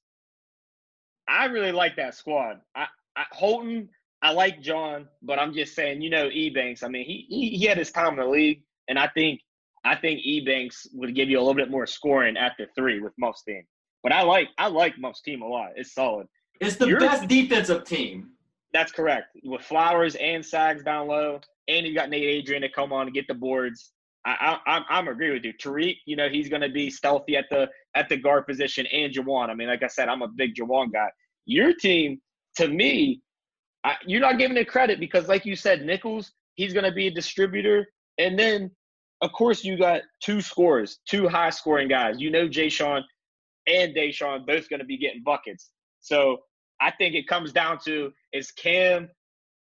I 1.28 1.46
really 1.46 1.72
like 1.72 1.96
that 1.96 2.14
squad. 2.14 2.60
I, 2.74 2.86
I 3.16 3.24
Holton, 3.32 3.88
I 4.22 4.32
like 4.32 4.60
John, 4.60 5.08
but 5.22 5.38
I'm 5.38 5.54
just 5.54 5.74
saying, 5.74 6.02
you 6.02 6.10
know, 6.10 6.28
Ebanks. 6.28 6.82
I 6.82 6.88
mean, 6.88 7.04
he, 7.06 7.26
he 7.28 7.56
he 7.56 7.66
had 7.66 7.78
his 7.78 7.90
time 7.90 8.14
in 8.14 8.18
the 8.20 8.26
league, 8.26 8.62
and 8.88 8.98
I 8.98 9.08
think 9.08 9.40
I 9.84 9.96
think 9.96 10.20
Ebanks 10.20 10.86
would 10.92 11.14
give 11.14 11.30
you 11.30 11.38
a 11.38 11.40
little 11.40 11.54
bit 11.54 11.70
more 11.70 11.86
scoring 11.86 12.36
at 12.36 12.52
the 12.58 12.66
three 12.76 13.00
with 13.00 13.12
Muff's 13.18 13.42
team. 13.44 13.62
But 14.02 14.12
I 14.12 14.22
like 14.22 14.48
I 14.58 14.66
like 14.68 14.98
Muff's 14.98 15.22
team 15.22 15.42
a 15.42 15.46
lot. 15.46 15.70
It's 15.76 15.94
solid. 15.94 16.26
It's 16.60 16.76
the 16.76 16.86
You're- 16.86 17.00
best 17.06 17.28
defensive 17.28 17.84
team. 17.84 18.30
That's 18.72 18.92
correct. 18.92 19.36
With 19.42 19.62
Flowers 19.62 20.14
and 20.16 20.44
Sags 20.44 20.82
down 20.84 21.08
low, 21.08 21.40
and 21.68 21.86
you 21.86 21.94
got 21.94 22.08
Nate 22.10 22.22
Adrian 22.24 22.62
to 22.62 22.68
come 22.68 22.92
on 22.92 23.06
and 23.06 23.14
get 23.14 23.26
the 23.26 23.34
boards. 23.34 23.92
I, 24.24 24.58
I, 24.66 24.80
I'm, 24.90 25.08
agree 25.08 25.32
with 25.32 25.44
you. 25.44 25.52
Tarik, 25.54 25.96
you 26.04 26.14
know, 26.14 26.28
he's 26.28 26.48
going 26.48 26.60
to 26.62 26.68
be 26.68 26.90
stealthy 26.90 27.36
at 27.36 27.46
the 27.50 27.68
at 27.94 28.08
the 28.08 28.16
guard 28.16 28.46
position, 28.46 28.86
and 28.92 29.12
Juwan. 29.12 29.48
I 29.48 29.54
mean, 29.54 29.68
like 29.68 29.82
I 29.82 29.88
said, 29.88 30.08
I'm 30.08 30.22
a 30.22 30.28
big 30.28 30.54
Juwan 30.54 30.92
guy. 30.92 31.08
Your 31.46 31.72
team, 31.72 32.20
to 32.56 32.68
me, 32.68 33.22
I, 33.82 33.94
you're 34.06 34.20
not 34.20 34.38
giving 34.38 34.58
it 34.58 34.68
credit 34.68 35.00
because, 35.00 35.26
like 35.28 35.46
you 35.46 35.56
said, 35.56 35.86
Nichols, 35.86 36.32
he's 36.54 36.74
going 36.74 36.84
to 36.84 36.92
be 36.92 37.06
a 37.06 37.10
distributor, 37.10 37.86
and 38.18 38.38
then, 38.38 38.70
of 39.22 39.32
course, 39.32 39.64
you 39.64 39.78
got 39.78 40.02
two 40.22 40.42
scorers, 40.42 40.98
two 41.08 41.26
high 41.26 41.50
scoring 41.50 41.88
guys. 41.88 42.20
You 42.20 42.30
know, 42.30 42.46
Jaysean 42.46 43.02
and 43.66 43.94
Da'Sean 43.94 44.46
both 44.46 44.68
going 44.68 44.80
to 44.80 44.86
be 44.86 44.98
getting 44.98 45.22
buckets. 45.22 45.70
So 46.00 46.38
I 46.80 46.90
think 46.90 47.14
it 47.14 47.26
comes 47.26 47.52
down 47.52 47.78
to 47.86 48.12
is 48.32 48.50
Cam 48.50 49.08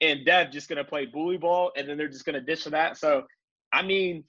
and 0.00 0.24
Dev 0.24 0.50
just 0.50 0.68
going 0.68 0.78
to 0.78 0.84
play 0.84 1.06
bully 1.06 1.36
ball, 1.36 1.72
and 1.76 1.88
then 1.88 1.96
they're 1.96 2.08
just 2.08 2.24
going 2.24 2.34
to 2.34 2.40
dish 2.40 2.64
to 2.64 2.70
that. 2.70 2.96
So, 2.96 3.24
I 3.72 3.82
mean, 3.82 4.24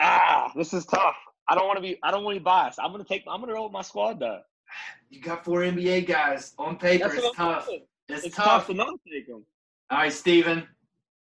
ah, 0.00 0.52
this 0.56 0.72
is 0.72 0.84
tough. 0.86 1.16
I 1.48 1.54
don't 1.54 1.66
want 1.66 1.76
to 1.76 1.82
be. 1.82 1.98
I 2.02 2.10
don't 2.10 2.24
want 2.24 2.34
to 2.36 2.40
be 2.40 2.44
biased. 2.44 2.78
I'm 2.80 2.90
going 2.92 3.02
to 3.02 3.08
take. 3.08 3.24
I'm 3.28 3.40
going 3.40 3.48
to 3.48 3.54
roll 3.54 3.64
with 3.64 3.72
my 3.72 3.82
squad 3.82 4.18
though. 4.20 4.40
You 5.10 5.20
got 5.20 5.44
four 5.44 5.60
NBA 5.60 6.06
guys 6.06 6.54
on 6.58 6.76
paper. 6.76 7.04
That's 7.04 7.14
It's 7.14 7.24
what 7.24 7.38
I'm 7.40 7.54
tough. 7.54 7.66
saying. 7.66 7.82
It's, 8.08 8.24
It's 8.24 8.36
tough. 8.36 8.44
tough 8.46 8.66
to 8.68 8.74
not 8.74 8.94
take 9.12 9.26
them. 9.28 9.44
All 9.90 9.98
right, 9.98 10.12
Steven. 10.12 10.66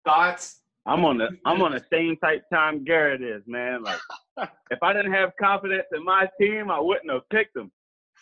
Thoughts? 0.06 0.60
I'm 0.86 1.06
on 1.06 1.18
the 1.20 1.30
I'm 1.46 1.62
on 1.62 1.72
the 1.74 1.84
same 1.92 2.18
type 2.18 2.44
time 2.52 2.84
Garrett 2.84 3.22
is, 3.22 3.44
man. 3.46 3.84
Like 3.84 4.00
if 4.72 4.82
I 4.82 4.94
didn't 4.94 5.12
have 5.14 5.32
confidence 5.40 5.84
in 5.96 6.04
my 6.04 6.28
team, 6.40 6.72
I 6.72 6.80
wouldn't 6.80 7.12
have 7.12 7.28
picked 7.30 7.54
them. 7.54 7.72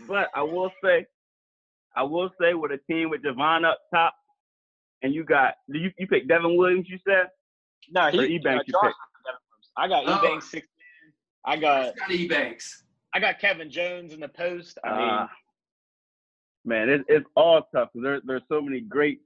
But 0.07 0.29
I 0.35 0.41
will 0.41 0.71
say, 0.83 1.05
I 1.95 2.03
will 2.03 2.29
say 2.39 2.53
with 2.53 2.71
a 2.71 2.79
team 2.91 3.09
with 3.09 3.21
Jevon 3.23 3.65
up 3.65 3.79
top, 3.93 4.13
and 5.03 5.13
you 5.13 5.23
got 5.23 5.55
you 5.67 5.89
you 5.97 6.07
picked 6.07 6.27
Devin 6.27 6.57
Williams? 6.57 6.87
You 6.89 6.97
said 7.07 7.27
No, 7.91 8.09
he. 8.09 8.39
Ebanks 8.39 8.59
uh, 8.59 8.63
you 8.67 8.73
Josh- 8.73 8.83
picked? 8.83 8.95
I 9.79 9.87
got 9.87 10.03
Oh. 10.07 10.17
Ebanks 10.21 10.43
six. 10.43 10.67
I 11.45 11.57
got 11.57 11.95
Scotty 11.95 12.27
Ebanks. 12.27 12.83
I 13.13 13.19
got 13.19 13.39
Kevin 13.39 13.71
Jones 13.71 14.13
in 14.13 14.19
the 14.19 14.27
post. 14.27 14.77
I 14.83 14.97
mean, 14.97 15.09
Uh, 15.09 15.27
man, 16.65 16.89
it, 16.89 17.01
it's 17.07 17.27
all 17.35 17.67
tough. 17.73 17.89
There, 17.95 18.21
there's 18.25 18.43
so 18.49 18.61
many 18.61 18.81
greats 18.81 19.23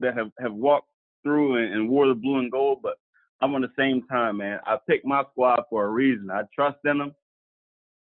that 0.00 0.16
have, 0.16 0.30
have 0.40 0.52
walked 0.52 0.88
through 1.24 1.56
and, 1.56 1.72
and 1.72 1.88
wore 1.88 2.06
the 2.06 2.14
blue 2.14 2.38
and 2.38 2.52
gold, 2.52 2.80
but 2.82 2.96
I'm 3.40 3.54
on 3.54 3.62
the 3.62 3.72
same 3.78 4.02
time, 4.08 4.36
man. 4.36 4.60
I 4.66 4.78
picked 4.88 5.06
my 5.06 5.24
squad 5.32 5.64
for 5.70 5.84
a 5.86 5.88
reason. 5.88 6.30
I 6.30 6.42
trust 6.54 6.78
in 6.84 6.98
them, 6.98 7.14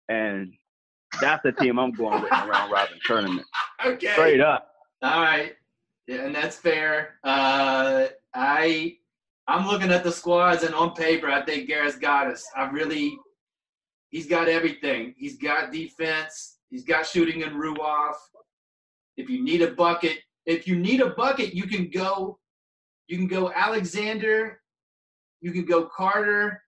and 0.08 0.52
that's 1.20 1.42
the 1.42 1.52
team 1.52 1.78
I'm 1.78 1.92
going 1.92 2.22
with 2.22 2.32
in 2.32 2.40
the 2.40 2.46
round 2.46 2.72
robin 2.72 2.98
tournament. 3.04 3.46
Okay. 3.84 4.10
Straight 4.14 4.40
up. 4.40 4.72
All 5.02 5.20
right. 5.22 5.54
Yeah, 6.08 6.24
and 6.26 6.34
that's 6.34 6.56
fair. 6.56 7.14
Uh, 7.22 8.06
I 8.34 8.96
I'm 9.48 9.66
looking 9.66 9.90
at 9.90 10.04
the 10.04 10.12
squads 10.12 10.62
and 10.62 10.74
on 10.74 10.92
paper, 10.94 11.28
I 11.28 11.42
think 11.44 11.66
Garrett's 11.68 11.96
got 11.96 12.26
us. 12.26 12.46
I 12.54 12.68
really 12.70 13.18
he's 14.10 14.26
got 14.26 14.48
everything. 14.48 15.14
He's 15.16 15.38
got 15.38 15.72
defense. 15.72 16.58
He's 16.70 16.84
got 16.84 17.06
shooting 17.06 17.42
and 17.42 17.52
Ruoff. 17.56 18.14
If 19.16 19.28
you 19.30 19.42
need 19.42 19.62
a 19.62 19.70
bucket, 19.72 20.18
if 20.46 20.68
you 20.68 20.76
need 20.78 21.00
a 21.00 21.10
bucket, 21.10 21.54
you 21.54 21.64
can 21.66 21.88
go 21.90 22.38
you 23.08 23.16
can 23.16 23.26
go 23.26 23.50
Alexander, 23.54 24.60
you 25.40 25.50
can 25.52 25.64
go 25.64 25.86
Carter. 25.86 26.62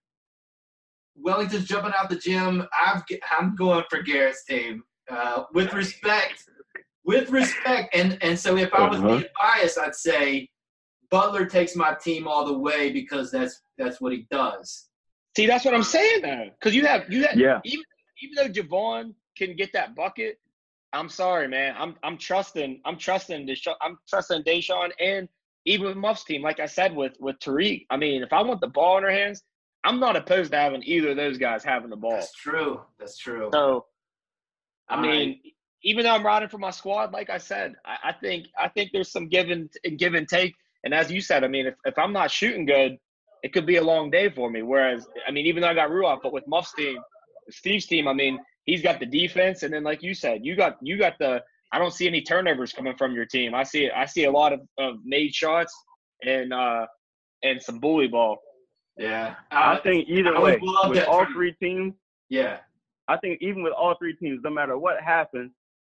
Wellington's 1.15 1.65
jumping 1.65 1.91
out 1.97 2.09
the 2.09 2.15
gym. 2.15 2.65
I've, 2.83 3.03
I'm 3.37 3.55
going 3.55 3.83
for 3.89 4.01
Garrett's 4.01 4.43
team. 4.45 4.83
Uh, 5.09 5.43
with 5.53 5.73
respect, 5.73 6.45
with 7.05 7.29
respect, 7.29 7.93
and 7.93 8.17
and 8.23 8.39
so 8.39 8.55
if 8.57 8.73
I 8.73 8.87
was 8.87 8.97
Uh-huh. 8.99 9.07
being 9.07 9.25
biased, 9.39 9.77
I'd 9.77 9.93
say 9.93 10.49
Butler 11.11 11.45
takes 11.45 11.75
my 11.75 11.93
team 11.93 12.27
all 12.27 12.45
the 12.45 12.57
way 12.57 12.91
because 12.91 13.29
that's 13.31 13.61
that's 13.77 13.99
what 14.01 14.13
he 14.13 14.25
does. 14.31 14.87
see, 15.35 15.45
that's 15.45 15.65
what 15.65 15.73
I'm 15.73 15.83
saying 15.83 16.21
though, 16.21 16.49
because 16.59 16.73
you 16.75 16.85
have 16.85 17.11
you 17.11 17.25
have 17.27 17.37
Yeah. 17.37 17.59
even 17.65 17.83
even 18.23 18.35
though 18.35 18.49
Jevon 18.61 19.13
can 19.37 19.55
get 19.55 19.73
that 19.73 19.95
bucket, 19.95 20.39
I'm 20.93 21.09
sorry, 21.09 21.47
man. 21.47 21.75
I'm 21.77 21.95
I'm 22.03 22.17
trusting 22.17 22.81
I'm 22.85 22.97
trusting 22.97 23.45
Desha- 23.47 23.75
I'm 23.81 23.97
trusting 24.09 24.43
Da'Sean 24.43 24.91
and 24.99 25.27
even 25.65 25.85
with 25.87 25.97
Muff's 25.97 26.23
team, 26.23 26.41
like 26.41 26.59
I 26.59 26.65
said 26.65 26.95
with 26.95 27.13
with 27.19 27.37
Tarik. 27.39 27.85
I 27.89 27.97
mean, 27.97 28.23
if 28.23 28.33
I 28.33 28.41
want 28.41 28.61
the 28.61 28.67
ball 28.67 28.97
in 28.97 29.03
our 29.03 29.11
hands, 29.11 29.43
I'm 29.83 29.99
not 29.99 30.15
opposed 30.15 30.51
to 30.51 30.57
having 30.57 30.81
either 30.83 31.09
of 31.11 31.17
those 31.17 31.37
guys 31.37 31.63
having 31.63 31.89
the 31.89 31.95
ball. 31.97 32.11
That's 32.11 32.33
true. 32.33 32.81
That's 32.99 33.17
true. 33.17 33.49
So, 33.53 33.85
I 34.89 34.95
All 34.95 35.01
mean, 35.01 35.29
right. 35.29 35.53
even 35.83 36.03
though 36.03 36.11
I'm 36.15 36.25
riding 36.25 36.49
for 36.49 36.57
my 36.57 36.71
squad, 36.71 37.11
like 37.13 37.29
I 37.29 37.37
said, 37.37 37.75
I, 37.85 38.09
I 38.09 38.13
think 38.13 38.47
I 38.57 38.67
think 38.69 38.91
there's 38.91 39.11
some 39.11 39.27
give 39.27 39.49
and 39.49 39.69
give 39.97 40.13
and 40.13 40.27
take. 40.27 40.55
And 40.83 40.93
as 40.93 41.11
you 41.11 41.21
said, 41.21 41.43
I 41.43 41.47
mean, 41.47 41.67
if, 41.67 41.75
if 41.85 41.97
I'm 41.97 42.13
not 42.13 42.31
shooting 42.31 42.65
good, 42.65 42.97
it 43.43 43.53
could 43.53 43.65
be 43.65 43.77
a 43.77 43.83
long 43.83 44.09
day 44.11 44.29
for 44.29 44.49
me. 44.49 44.61
Whereas, 44.61 45.07
I 45.27 45.31
mean, 45.31 45.45
even 45.45 45.61
though 45.61 45.69
I 45.69 45.73
got 45.73 45.89
Ruoff, 45.89 46.19
but 46.23 46.33
with 46.33 46.47
Muff's 46.47 46.73
team, 46.73 46.97
Steve's 47.49 47.85
team, 47.85 48.07
I 48.07 48.13
mean, 48.13 48.39
he's 48.65 48.81
got 48.81 48.99
the 48.99 49.05
defense, 49.05 49.63
and 49.63 49.73
then 49.73 49.83
like 49.83 50.01
you 50.03 50.13
said, 50.13 50.41
you 50.43 50.55
got 50.55 50.77
you 50.81 50.97
got 50.97 51.13
the. 51.19 51.41
I 51.73 51.79
don't 51.79 51.93
see 51.93 52.05
any 52.07 52.21
turnovers 52.21 52.73
coming 52.73 52.95
from 52.97 53.13
your 53.13 53.25
team. 53.25 53.55
I 53.55 53.63
see 53.63 53.89
I 53.89 54.05
see 54.05 54.25
a 54.25 54.31
lot 54.31 54.51
of, 54.53 54.59
of 54.77 54.95
made 55.05 55.33
shots 55.33 55.73
and 56.25 56.53
uh 56.53 56.85
and 57.43 57.61
some 57.61 57.79
bully 57.79 58.07
ball. 58.07 58.37
yeah, 58.97 59.35
I 59.51 59.73
Uh, 59.75 59.81
think 59.81 60.07
either 60.09 60.35
I 60.35 60.41
way, 60.41 60.59
with 60.59 61.07
all 61.07 61.25
tournament. 61.25 61.29
three 61.33 61.53
teams, 61.53 61.93
yeah. 62.29 62.57
I 63.07 63.17
think 63.17 63.39
even 63.41 63.63
with 63.63 63.73
all 63.73 63.95
three 63.97 64.15
teams, 64.15 64.41
no 64.43 64.49
matter 64.51 64.77
what 64.77 65.01
happens, 65.01 65.51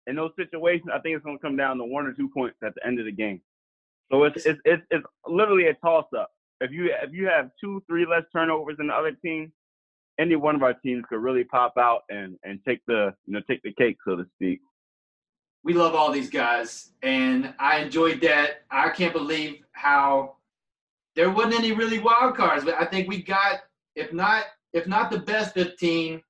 in 0.07 0.17
those 0.17 0.31
situations, 0.37 0.89
I 0.95 0.99
think 1.01 1.17
it's 1.17 1.25
going 1.25 1.37
to 1.39 1.43
come 1.43 1.57
down 1.57 1.77
to 1.79 1.85
one 1.85 2.07
or 2.07 2.13
two 2.13 2.29
points 2.31 2.57
at 2.65 2.75
the 2.75 2.87
end 2.87 2.99
of 2.99 3.05
the 3.05 3.13
game. 3.13 3.41
So 4.11 4.25
it's 4.25 4.45
it's 4.47 4.61
it's, 4.65 4.83
it's 4.91 5.05
literally 5.27 5.67
a 5.67 5.75
toss 5.75 6.07
up. 6.17 6.31
If 6.61 6.71
you 6.71 6.91
if 7.03 7.13
you 7.13 7.27
have 7.27 7.51
two 7.61 7.83
three 7.89 8.07
less 8.07 8.25
turnovers 8.33 8.77
than 8.79 8.89
the 8.89 8.95
other 8.95 9.13
team, 9.13 9.53
any 10.19 10.37
one 10.37 10.55
of 10.55 10.63
our 10.63 10.75
teams 10.75 11.05
could 11.09 11.21
really 11.21 11.45
pop 11.45 11.75
out 11.79 12.03
and 12.09 12.37
and 12.45 12.61
take 12.67 12.81
the 12.87 13.15
you 13.27 13.35
know 13.35 13.41
take 13.49 13.63
the 13.63 13.73
cake 13.73 13.97
so 14.07 14.17
to 14.17 14.25
speak. 14.37 14.61
We 15.63 15.73
love 15.73 15.95
all 15.95 16.13
these 16.13 16.29
guys, 16.29 16.91
and 17.03 17.55
I 17.59 17.79
enjoyed 17.79 18.21
that. 18.21 18.65
I 18.71 18.91
can't 18.91 19.15
believe 19.15 19.63
how 19.73 20.37
there 21.17 21.31
wasn't 21.31 21.55
any 21.55 21.73
really 21.73 21.99
wild 21.99 22.37
cards, 22.37 22.65
but 22.65 22.75
I 22.75 22.85
think 22.85 23.09
we 23.09 23.23
got 23.23 23.61
if 23.97 24.13
not 24.13 24.45
if 24.73 24.87
not 24.87 25.11
the 25.11 25.21
best 25.21 25.55
15 25.55 26.21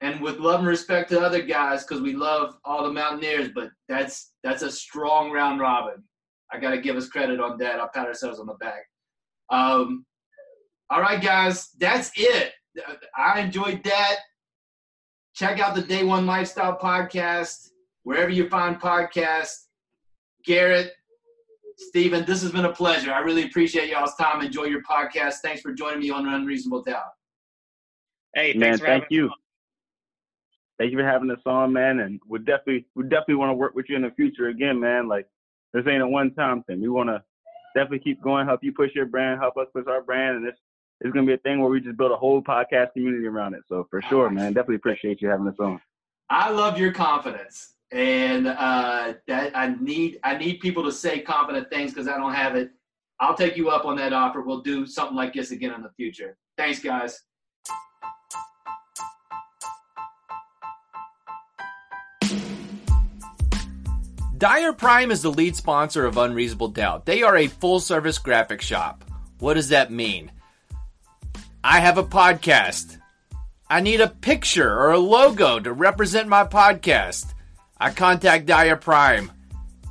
and 0.00 0.20
with 0.20 0.38
love 0.38 0.60
and 0.60 0.68
respect 0.68 1.10
to 1.10 1.20
other 1.20 1.42
guys 1.42 1.84
because 1.84 2.02
we 2.02 2.14
love 2.14 2.56
all 2.64 2.82
the 2.82 2.92
Mountaineers, 2.92 3.50
but 3.54 3.70
that's 3.88 4.32
that's 4.42 4.62
a 4.62 4.70
strong 4.70 5.30
round 5.30 5.60
robin. 5.60 6.02
I 6.52 6.58
got 6.58 6.70
to 6.72 6.78
give 6.78 6.96
us 6.96 7.08
credit 7.08 7.40
on 7.40 7.58
that. 7.58 7.80
I'll 7.80 7.88
pat 7.88 8.06
ourselves 8.06 8.38
on 8.38 8.46
the 8.46 8.54
back. 8.54 8.84
Um, 9.50 10.04
all 10.90 11.00
right, 11.00 11.22
guys, 11.22 11.70
that's 11.78 12.10
it. 12.16 12.52
I 13.16 13.40
enjoyed 13.40 13.82
that. 13.84 14.16
Check 15.34 15.60
out 15.60 15.74
the 15.74 15.82
Day 15.82 16.04
One 16.04 16.26
Lifestyle 16.26 16.76
podcast 16.76 17.68
wherever 18.02 18.30
you 18.30 18.48
find 18.48 18.80
podcasts. 18.80 19.66
Garrett, 20.44 20.92
Stephen, 21.76 22.24
this 22.26 22.42
has 22.42 22.52
been 22.52 22.64
a 22.64 22.72
pleasure. 22.72 23.12
I 23.12 23.20
really 23.20 23.44
appreciate 23.44 23.88
y'all's 23.88 24.14
time. 24.16 24.44
Enjoy 24.44 24.64
your 24.64 24.82
podcast. 24.82 25.36
Thanks 25.42 25.62
for 25.62 25.72
joining 25.72 26.00
me 26.00 26.10
on 26.10 26.26
Unreasonable 26.28 26.82
Doubt. 26.82 27.12
Hey, 28.34 28.54
man, 28.54 28.78
thank 28.78 29.04
you. 29.10 29.30
Thank 30.78 30.92
you 30.92 30.98
for 30.98 31.04
having 31.04 31.30
us 31.30 31.40
on, 31.46 31.72
man. 31.72 32.00
And 32.00 32.20
we 32.26 32.38
definitely 32.40 32.86
we 32.94 33.04
definitely 33.04 33.36
want 33.36 33.50
to 33.50 33.54
work 33.54 33.74
with 33.74 33.86
you 33.88 33.96
in 33.96 34.02
the 34.02 34.10
future 34.10 34.48
again, 34.48 34.80
man. 34.80 35.06
Like 35.06 35.26
this 35.72 35.86
ain't 35.86 36.02
a 36.02 36.06
one 36.08 36.32
time 36.34 36.62
thing. 36.64 36.80
We 36.80 36.88
want 36.88 37.08
to 37.08 37.22
definitely 37.74 38.00
keep 38.00 38.22
going, 38.22 38.46
help 38.46 38.62
you 38.62 38.72
push 38.72 38.94
your 38.94 39.06
brand, 39.06 39.40
help 39.40 39.56
us 39.56 39.66
push 39.74 39.86
our 39.86 40.02
brand, 40.02 40.36
and 40.36 40.46
this 40.46 40.56
is 41.00 41.12
gonna 41.12 41.26
be 41.26 41.34
a 41.34 41.38
thing 41.38 41.60
where 41.60 41.70
we 41.70 41.80
just 41.80 41.96
build 41.96 42.12
a 42.12 42.16
whole 42.16 42.42
podcast 42.42 42.92
community 42.92 43.26
around 43.26 43.54
it. 43.54 43.62
So 43.68 43.86
for 43.90 44.02
sure, 44.02 44.30
man, 44.30 44.52
definitely 44.52 44.76
appreciate 44.76 45.20
you 45.20 45.28
having 45.28 45.48
us 45.48 45.58
on. 45.58 45.80
I 46.30 46.50
love 46.50 46.78
your 46.78 46.92
confidence, 46.92 47.74
and 47.90 48.46
uh, 48.46 49.14
that 49.26 49.56
I 49.56 49.74
need 49.80 50.18
I 50.22 50.36
need 50.36 50.60
people 50.60 50.84
to 50.84 50.92
say 50.92 51.20
confident 51.20 51.70
things 51.70 51.92
because 51.92 52.08
I 52.08 52.16
don't 52.16 52.34
have 52.34 52.56
it. 52.56 52.70
I'll 53.20 53.34
take 53.34 53.56
you 53.56 53.70
up 53.70 53.84
on 53.84 53.96
that 53.96 54.12
offer. 54.12 54.40
We'll 54.40 54.62
do 54.62 54.86
something 54.86 55.16
like 55.16 55.32
this 55.32 55.50
again 55.50 55.72
in 55.72 55.82
the 55.82 55.92
future. 55.96 56.36
Thanks, 56.56 56.80
guys. 56.80 57.22
Dyer 64.42 64.72
Prime 64.72 65.12
is 65.12 65.22
the 65.22 65.30
lead 65.30 65.54
sponsor 65.54 66.04
of 66.04 66.16
Unreasonable 66.16 66.66
Doubt. 66.66 67.06
They 67.06 67.22
are 67.22 67.36
a 67.36 67.46
full 67.46 67.78
service 67.78 68.18
graphic 68.18 68.60
shop. 68.60 69.04
What 69.38 69.54
does 69.54 69.68
that 69.68 69.92
mean? 69.92 70.32
I 71.62 71.78
have 71.78 71.96
a 71.96 72.02
podcast. 72.02 72.98
I 73.70 73.78
need 73.82 74.00
a 74.00 74.08
picture 74.08 74.68
or 74.68 74.90
a 74.90 74.98
logo 74.98 75.60
to 75.60 75.72
represent 75.72 76.26
my 76.26 76.42
podcast. 76.42 77.34
I 77.78 77.90
contact 77.90 78.46
Dyer 78.46 78.74
Prime. 78.74 79.30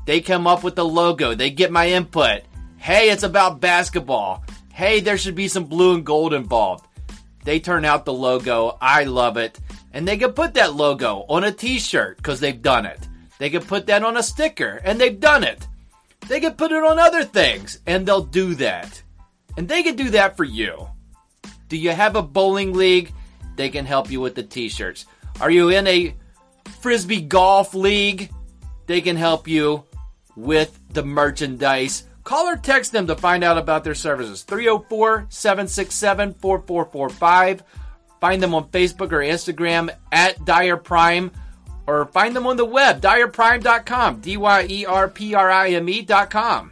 They 0.06 0.20
come 0.20 0.46
up 0.46 0.66
with 0.66 0.76
the 0.76 0.84
logo. 0.84 1.34
They 1.34 1.50
get 1.50 1.72
my 1.72 1.88
input. 1.88 2.42
Hey, 2.76 3.10
it's 3.10 3.24
about 3.24 3.62
basketball. 3.62 4.44
Hey, 4.74 5.00
there 5.00 5.18
should 5.18 5.36
be 5.36 5.48
some 5.48 5.64
blue 5.64 5.96
and 5.96 6.06
gold 6.06 6.34
involved. 6.34 6.86
They 7.46 7.62
turn 7.62 7.86
out 7.86 8.04
the 8.04 8.12
logo. 8.12 8.78
I 8.82 9.06
love 9.06 9.38
it. 9.38 9.58
And 9.94 10.06
they 10.06 10.18
can 10.18 10.34
put 10.34 10.56
that 10.56 10.76
logo 10.76 11.26
on 11.30 11.46
a 11.46 11.54
t 11.54 11.80
shirt 11.80 12.18
because 12.18 12.42
they've 12.42 12.62
done 12.62 12.86
it. 12.86 13.08
They 13.42 13.50
could 13.50 13.68
put 13.68 13.88
that 13.88 14.04
on 14.04 14.18
a 14.18 14.22
sticker, 14.22 14.80
and 14.84 15.02
they've 15.02 15.20
done 15.20 15.44
it. 15.44 15.68
They 16.28 16.40
could 16.40 16.60
put 16.60 16.72
it 16.72 16.84
on 16.84 17.00
other 17.00 17.24
things, 17.24 17.80
and 17.88 18.06
they'll 18.06 18.22
do 18.22 18.54
that. 18.54 19.02
And 19.58 19.68
they 19.68 19.82
can 19.82 19.96
do 19.96 20.12
that 20.12 20.38
for 20.38 20.44
you. 20.44 20.88
Do 21.68 21.76
you 21.76 21.90
have 21.90 22.16
a 22.16 22.22
bowling 22.22 22.74
league? 22.74 23.12
They 23.56 23.70
can 23.70 23.88
help 23.88 24.12
you 24.12 24.22
with 24.22 24.36
the 24.36 24.44
t 24.44 24.70
shirts. 24.70 25.08
Are 25.40 25.50
you 25.50 25.70
in 25.70 25.88
a 25.88 26.14
frisbee 26.82 27.22
golf 27.22 27.74
league? 27.74 28.30
They 28.86 29.02
can 29.02 29.16
help 29.16 29.48
you 29.48 29.86
with 30.36 30.80
the 30.92 31.04
merchandise. 31.04 32.04
Call 32.24 32.48
or 32.48 32.58
text 32.58 32.92
them 32.92 33.08
to 33.08 33.16
find 33.16 33.44
out 33.44 33.58
about 33.58 33.84
their 33.84 33.96
services. 33.96 34.44
304 34.44 35.26
767 35.30 36.36
4445. 36.36 37.64
Find 38.20 38.44
them 38.44 38.54
on 38.54 38.70
Facebook 38.70 39.12
or 39.12 39.18
Instagram 39.18 39.90
at 40.12 40.46
Dyer 40.46 40.78
Prime 40.78 41.32
or 41.88 42.06
find 42.06 42.36
them 42.36 42.48
on 42.48 42.58
the 42.58 42.66
web, 42.66 43.02
dyerprime.com, 43.02 44.22
D 44.22 44.38
Y 44.38 44.68
E 44.70 44.86
R 44.86 45.08
P 45.08 45.34
R 45.34 45.50
I 45.50 45.70
M 45.70 45.90
E.com. 45.90 46.72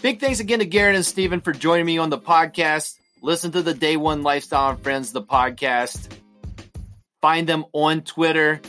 Big 0.00 0.20
thanks 0.20 0.38
again 0.38 0.60
to 0.60 0.64
Garrett 0.64 0.94
and 0.94 1.04
Stephen 1.04 1.40
for 1.40 1.52
joining 1.52 1.84
me 1.84 1.98
on 1.98 2.08
the 2.08 2.18
podcast. 2.18 2.96
Listen 3.20 3.50
to 3.50 3.62
the 3.62 3.74
Day 3.74 3.96
One 3.96 4.22
Lifestyle 4.22 4.70
and 4.70 4.82
Friends, 4.82 5.10
the 5.10 5.22
podcast. 5.22 6.08
Find 7.20 7.48
them 7.48 7.64
on 7.72 8.02
Twitter. 8.02 8.60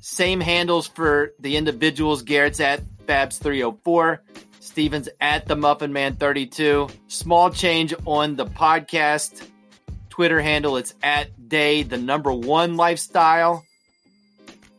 Same 0.00 0.40
handles 0.40 0.86
for 0.88 1.32
the 1.38 1.58
individuals. 1.58 2.22
Garrett's 2.22 2.60
at 2.60 2.80
Fabs304. 3.06 4.18
Stevens 4.64 5.10
at 5.20 5.46
the 5.46 5.54
Muffin 5.54 5.92
Man 5.92 6.16
32. 6.16 6.88
Small 7.06 7.50
change 7.50 7.92
on 8.06 8.34
the 8.34 8.46
podcast 8.46 9.46
Twitter 10.08 10.40
handle. 10.40 10.78
It's 10.78 10.94
at 11.02 11.48
day 11.50 11.82
the 11.82 11.98
number 11.98 12.32
one 12.32 12.76
lifestyle. 12.76 13.62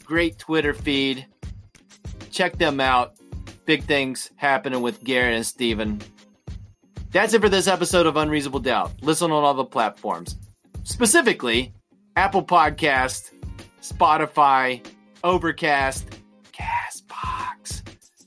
Great 0.03 0.39
Twitter 0.39 0.73
feed. 0.73 1.27
Check 2.31 2.57
them 2.57 2.79
out. 2.79 3.13
Big 3.65 3.83
things 3.83 4.31
happening 4.35 4.81
with 4.81 5.03
Garrett 5.03 5.35
and 5.35 5.45
Steven. 5.45 6.01
That's 7.11 7.35
it 7.35 7.41
for 7.41 7.49
this 7.49 7.67
episode 7.67 8.07
of 8.07 8.17
Unreasonable 8.17 8.61
Doubt. 8.61 8.91
Listen 9.01 9.31
on 9.31 9.43
all 9.43 9.53
the 9.53 9.65
platforms, 9.65 10.35
specifically 10.83 11.73
Apple 12.15 12.43
Podcast, 12.43 13.31
Spotify, 13.81 14.83
Overcast. 15.23 16.07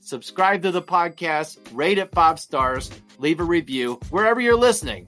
Subscribe 0.09 0.63
to 0.63 0.71
the 0.71 0.81
podcast, 0.81 1.59
rate 1.71 1.99
it 1.99 2.11
five 2.11 2.39
stars, 2.39 2.89
leave 3.19 3.39
a 3.39 3.43
review 3.43 3.99
wherever 4.09 4.41
you're 4.41 4.57
listening. 4.57 5.07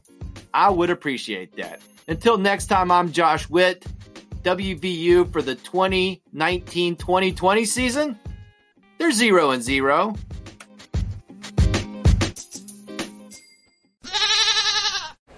I 0.53 0.69
would 0.69 0.91
appreciate 0.91 1.55
that. 1.55 1.81
Until 2.07 2.37
next 2.37 2.67
time, 2.67 2.91
I'm 2.91 3.11
Josh 3.11 3.49
Witt, 3.49 3.83
WVU 4.43 5.33
for 5.33 5.41
the 5.41 5.55
2019 5.55 6.95
2020 6.97 7.65
season. 7.65 8.19
They're 8.99 9.11
zero 9.11 9.49
and 9.49 9.63
zero. 9.63 10.13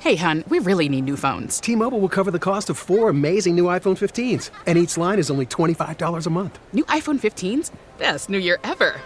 Hey, 0.04 0.18
hun, 0.18 0.44
we 0.50 0.60
really 0.60 0.90
need 0.90 1.06
new 1.06 1.16
phones. 1.16 1.62
T 1.62 1.78
Mobile 1.78 1.98
will 2.02 2.10
cover 2.10 2.30
the 2.30 2.38
cost 2.38 2.70
of 2.70 2.78
four 2.78 3.08
amazing 3.08 3.56
new 3.56 3.68
iPhone 3.68 3.98
15s, 3.98 4.50
and 4.68 4.78
each 4.78 4.98
line 4.98 5.18
is 5.18 5.32
only 5.32 5.46
$25 5.46 6.28
a 6.28 6.30
month. 6.30 6.60
New 6.74 6.84
iPhone 6.90 7.22
15s? 7.22 7.72
Best 8.00 8.28
new 8.28 8.38
year 8.38 8.60
ever. 8.66 9.00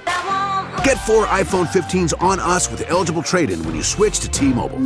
Get 0.84 0.98
four 1.06 1.28
iPhone 1.28 1.68
15s 1.68 2.20
on 2.20 2.40
us 2.40 2.72
with 2.72 2.90
eligible 2.90 3.22
trade 3.22 3.52
in 3.52 3.64
when 3.64 3.76
you 3.76 3.84
switch 3.84 4.22
to 4.22 4.28
T 4.28 4.48
Mobile. 4.48 4.86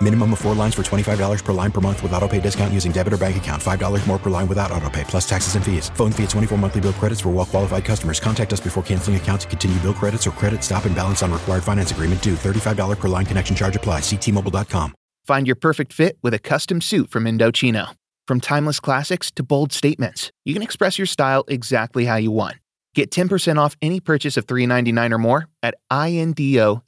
Minimum 0.00 0.32
of 0.32 0.38
four 0.38 0.54
lines 0.54 0.74
for 0.74 0.82
$25 0.82 1.44
per 1.44 1.52
line 1.52 1.72
per 1.72 1.80
month 1.80 2.02
with 2.02 2.12
auto 2.12 2.28
pay 2.28 2.40
discount 2.40 2.72
using 2.72 2.92
debit 2.92 3.12
or 3.12 3.18
bank 3.18 3.36
account. 3.36 3.62
$5 3.62 4.06
more 4.06 4.18
per 4.18 4.30
line 4.30 4.48
without 4.48 4.70
auto 4.72 4.88
pay, 4.88 5.04
plus 5.04 5.28
taxes 5.28 5.54
and 5.54 5.64
fees. 5.64 5.90
Phone 5.90 6.12
fee 6.12 6.22
at 6.22 6.30
24 6.30 6.56
monthly 6.58 6.80
bill 6.80 6.92
credits 6.92 7.20
for 7.20 7.28
well 7.30 7.44
qualified 7.44 7.84
customers. 7.84 8.18
Contact 8.18 8.52
us 8.52 8.60
before 8.60 8.82
canceling 8.82 9.16
account 9.16 9.42
to 9.42 9.48
continue 9.48 9.78
bill 9.80 9.94
credits 9.94 10.26
or 10.26 10.30
credit 10.32 10.64
stop 10.64 10.84
and 10.86 10.94
balance 10.94 11.22
on 11.22 11.30
required 11.32 11.62
finance 11.62 11.92
agreement 11.92 12.22
due. 12.22 12.34
$35 12.34 12.98
per 12.98 13.08
line 13.08 13.26
connection 13.26 13.54
charge 13.54 13.76
apply. 13.76 14.00
Ctmobile.com. 14.00 14.97
Find 15.28 15.46
your 15.46 15.56
perfect 15.56 15.92
fit 15.92 16.16
with 16.22 16.32
a 16.32 16.38
custom 16.38 16.80
suit 16.80 17.10
from 17.10 17.24
Indochino. 17.24 17.94
From 18.26 18.40
timeless 18.40 18.80
classics 18.80 19.30
to 19.32 19.42
bold 19.42 19.74
statements, 19.74 20.32
you 20.46 20.54
can 20.54 20.62
express 20.62 20.96
your 20.96 21.04
style 21.04 21.44
exactly 21.48 22.06
how 22.06 22.16
you 22.16 22.30
want. 22.30 22.56
Get 22.94 23.10
10% 23.10 23.58
off 23.58 23.76
any 23.82 24.00
purchase 24.00 24.38
of 24.38 24.46
399 24.46 25.12
or 25.12 25.18
more 25.18 25.46
at 25.62 25.74
INDOCHINO.com 25.92 26.82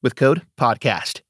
with 0.00 0.14
code 0.14 0.42
PODCAST. 0.56 1.23